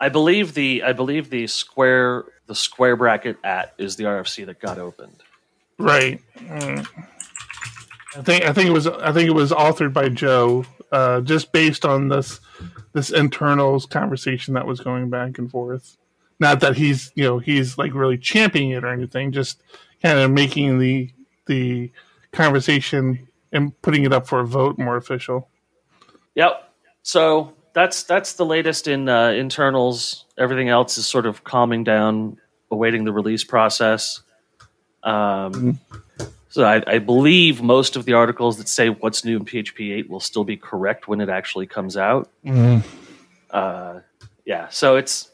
[0.00, 4.60] I believe the I believe the square the square bracket at is the RFC that
[4.60, 5.22] got opened.
[5.78, 6.20] Right.
[6.36, 6.86] Mm.
[8.16, 11.52] I think I think it was I think it was authored by Joe, uh, just
[11.52, 12.40] based on this
[12.92, 15.96] this internals conversation that was going back and forth.
[16.38, 19.62] Not that he's you know he's like really championing it or anything, just
[20.02, 21.10] kind of making the
[21.46, 21.90] the
[22.32, 25.48] conversation and putting it up for a vote more official.
[26.34, 26.72] Yep.
[27.02, 30.26] So that's that's the latest in uh, internals.
[30.38, 32.38] Everything else is sort of calming down,
[32.70, 34.22] awaiting the release process.
[35.02, 36.24] Um, mm-hmm.
[36.52, 40.10] So I, I, believe most of the articles that say what's new in PHP 8
[40.10, 42.28] will still be correct when it actually comes out.
[42.44, 42.86] Mm-hmm.
[43.50, 44.00] Uh,
[44.44, 44.68] yeah.
[44.68, 45.30] So it's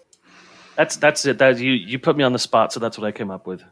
[0.77, 1.39] that's that's it.
[1.39, 3.65] That you you put me on the spot, so that's what I came up with.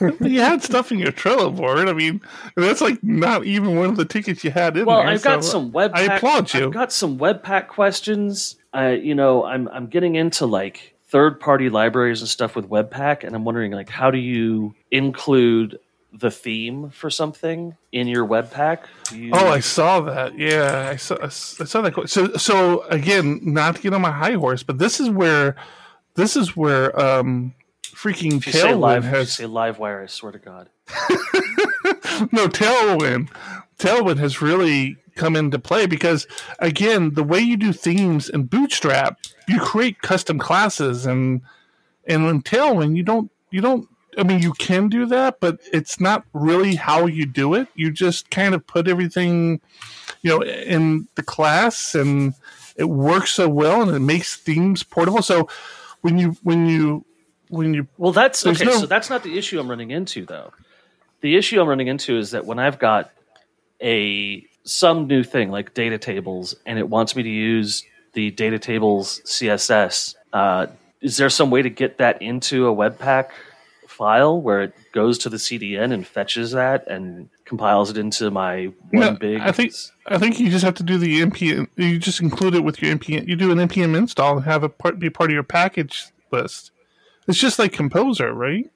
[0.20, 1.88] you had stuff in your Trello board.
[1.88, 2.20] I mean,
[2.56, 5.06] that's like not even one of the tickets you had in well, there.
[5.06, 5.92] Well, I've got some web.
[5.94, 6.66] I applaud you.
[6.66, 8.56] I've got some Webpack questions.
[8.72, 13.22] I, you know, I'm I'm getting into like third party libraries and stuff with Webpack,
[13.22, 15.78] and I'm wondering like how do you include
[16.16, 18.84] the theme for something in your Webpack?
[19.12, 19.32] You...
[19.34, 20.38] Oh, I saw that.
[20.38, 22.08] Yeah, I saw I saw that.
[22.08, 25.56] So so again, not to get on my high horse, but this is where
[26.14, 27.54] this is where um,
[27.84, 30.02] freaking Tailwind live, has say Livewire.
[30.02, 30.68] I swear to God.
[32.32, 33.30] no, Tailwind.
[33.78, 36.26] Tailwind has really come into play because
[36.58, 41.42] again, the way you do themes in Bootstrap, you create custom classes, and
[42.06, 43.88] and in Tailwind, you don't you don't.
[44.18, 47.68] I mean, you can do that, but it's not really how you do it.
[47.74, 49.60] You just kind of put everything,
[50.22, 52.34] you know, in the class, and
[52.76, 55.22] it works so well, and it makes themes portable.
[55.22, 55.48] So
[56.04, 57.02] when you when you
[57.48, 60.52] when you well that's okay no, so that's not the issue i'm running into though
[61.22, 63.10] the issue i'm running into is that when i've got
[63.82, 68.58] a some new thing like data tables and it wants me to use the data
[68.58, 70.66] tables css uh,
[71.00, 73.30] is there some way to get that into a webpack
[73.94, 78.72] file where it goes to the cdn and fetches that and compiles it into my
[78.90, 79.72] one no, big i think
[80.06, 82.94] i think you just have to do the npm you just include it with your
[82.96, 86.06] npm you do an npm install and have it part, be part of your package
[86.34, 86.70] list.
[87.26, 88.70] It's just like composer right?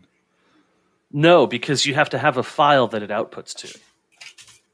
[1.13, 3.79] No because you have to have a file that it outputs to.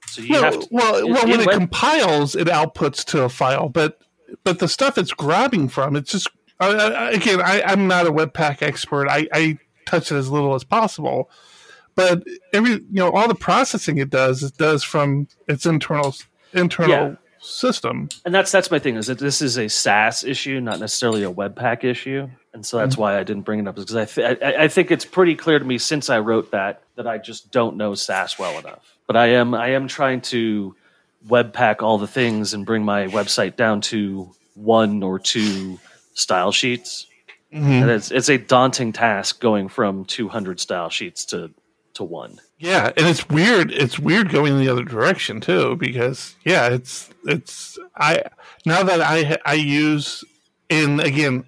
[0.07, 3.22] So you no, have to, well, in, well when it web- compiles it outputs to
[3.22, 4.01] a file but
[4.45, 6.28] but the stuff it's grabbing from it's just
[6.61, 9.09] uh, again I, i'm not a webpack expert.
[9.09, 11.30] I i touch it as little as possible.
[11.95, 16.14] But every you know all the processing it does it does from its internal
[16.53, 17.14] internal yeah.
[17.41, 18.09] system.
[18.24, 21.32] And that's that's my thing is that this is a sass issue not necessarily a
[21.32, 22.28] webpack issue.
[22.53, 23.03] And so that's mm-hmm.
[23.03, 25.59] why i didn't bring it up because I, th- I, I think it's pretty clear
[25.59, 28.97] to me since i wrote that that i just don't know sass well enough.
[29.07, 30.74] But i am i am trying to
[31.28, 35.78] webpack all the things and bring my website down to one or two
[36.14, 37.07] style sheets
[37.55, 37.70] mm-hmm.
[37.70, 41.50] and it's, it's a daunting task going from 200 style sheets to
[41.94, 42.40] to one.
[42.59, 43.70] Yeah, and it's weird.
[43.72, 48.22] It's weird going the other direction too, because yeah, it's it's I
[48.66, 50.24] now that I I use
[50.68, 51.44] in again.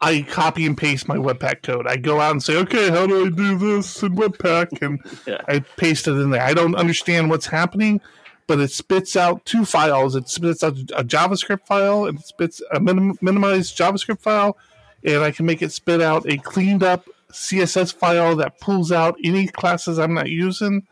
[0.00, 1.86] I copy and paste my Webpack code.
[1.86, 4.82] I go out and say, okay, how do I do this in Webpack?
[4.82, 5.40] And yeah.
[5.48, 6.42] I paste it in there.
[6.42, 8.02] I don't understand what's happening,
[8.46, 10.14] but it spits out two files.
[10.14, 14.58] It spits out a JavaScript file and it spits a minim- minimized JavaScript file,
[15.04, 19.16] and I can make it spit out a cleaned up CSS file that pulls out
[19.22, 20.86] any classes I'm not using.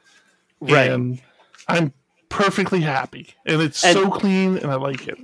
[0.60, 0.90] Right.
[0.90, 1.20] And
[1.68, 1.92] I'm
[2.28, 3.28] perfectly happy.
[3.46, 5.18] And it's and so clean and I like it.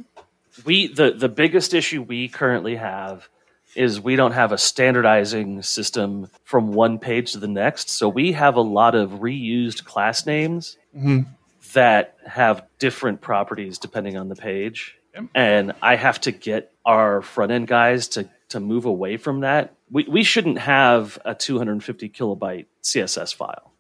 [0.65, 3.29] We the the biggest issue we currently have
[3.75, 7.91] is we don't have a standardizing system from one page to the next.
[7.91, 11.31] So we have a lot of reused class names mm-hmm.
[11.75, 14.97] that have different properties depending on the page.
[15.15, 15.25] Yep.
[15.35, 19.75] And I have to get our front end guys to to move away from that.
[19.91, 23.73] We we shouldn't have a 250 kilobyte CSS file.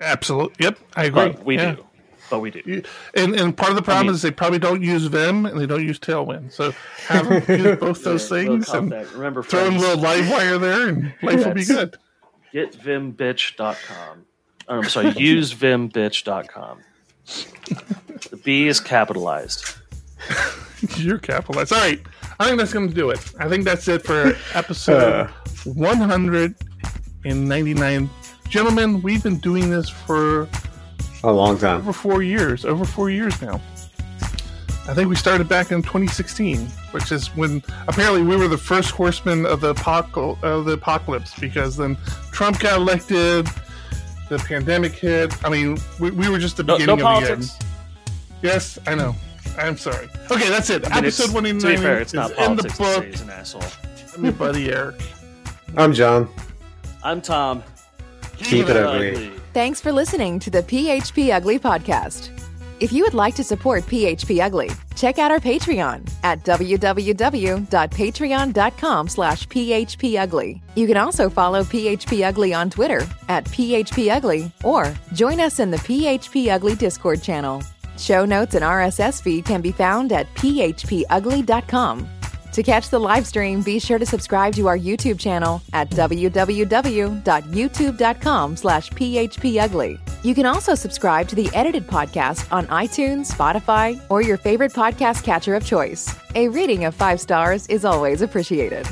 [0.00, 0.64] Absolutely.
[0.64, 1.28] Yep, I agree.
[1.30, 1.74] But we yeah.
[1.76, 1.86] do.
[2.30, 2.82] But we do.
[3.14, 5.60] And and part of the problem I mean, is they probably don't use Vim and
[5.60, 6.52] they don't use Tailwind.
[6.52, 6.72] So
[7.06, 10.88] have them use both those yeah, things and remember throw in a little Livewire there
[10.88, 11.96] and life will be good.
[12.54, 14.24] Getvimbitch.com.
[14.68, 16.78] Oh, I'm sorry, usevimbitch.com.
[18.30, 19.74] The B is capitalized.
[20.96, 21.72] You're capitalized.
[21.72, 22.00] All right.
[22.42, 23.20] I think that's going to do it.
[23.38, 25.32] I think that's it for episode uh.
[25.64, 28.10] 199.
[28.48, 30.48] Gentlemen, we've been doing this for
[31.22, 31.76] a long time.
[31.76, 32.64] Over four years.
[32.64, 33.60] Over four years now.
[34.88, 38.90] I think we started back in 2016, which is when apparently we were the first
[38.90, 41.96] horsemen of the, apocal- of the apocalypse because then
[42.32, 43.46] Trump got elected,
[44.28, 45.32] the pandemic hit.
[45.44, 47.54] I mean, we, we were just the beginning no, no of politics.
[47.54, 47.74] the end.
[48.42, 49.14] Yes, I know.
[49.58, 50.08] I'm sorry.
[50.30, 50.86] Okay, that's it.
[50.86, 52.94] I mean, Episode one To be fair, it's not is in the politics to say
[52.96, 53.04] book.
[53.06, 53.62] he's an asshole.
[54.16, 54.96] I'm your buddy Eric.
[55.76, 56.28] I'm John.
[57.02, 57.62] I'm Tom.
[58.38, 59.30] Keep it ugly.
[59.52, 62.30] Thanks for listening to the PHP Ugly podcast.
[62.80, 69.46] If you would like to support PHP Ugly, check out our Patreon at www.patreon.com slash
[69.48, 70.60] phpugly.
[70.74, 75.70] You can also follow PHP Ugly on Twitter at PHP Ugly or join us in
[75.70, 77.62] the PHP Ugly Discord channel.
[77.98, 82.08] Show notes and RSS feed can be found at phpugly.com.
[82.52, 88.56] To catch the live stream, be sure to subscribe to our YouTube channel at www.youtube.com
[88.56, 89.98] slash phpugly.
[90.22, 95.24] You can also subscribe to the edited podcast on iTunes, Spotify, or your favorite podcast
[95.24, 96.14] catcher of choice.
[96.34, 98.86] A rating of five stars is always appreciated.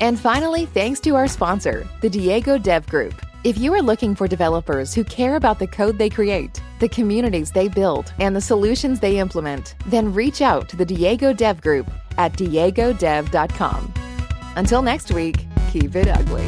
[0.00, 3.20] And finally, thanks to our sponsor, the Diego Dev Group.
[3.42, 7.50] If you are looking for developers who care about the code they create, the communities
[7.50, 11.90] they build, and the solutions they implement, then reach out to the Diego Dev Group
[12.18, 13.94] at diegodev.com.
[14.56, 16.46] Until next week, keep it ugly.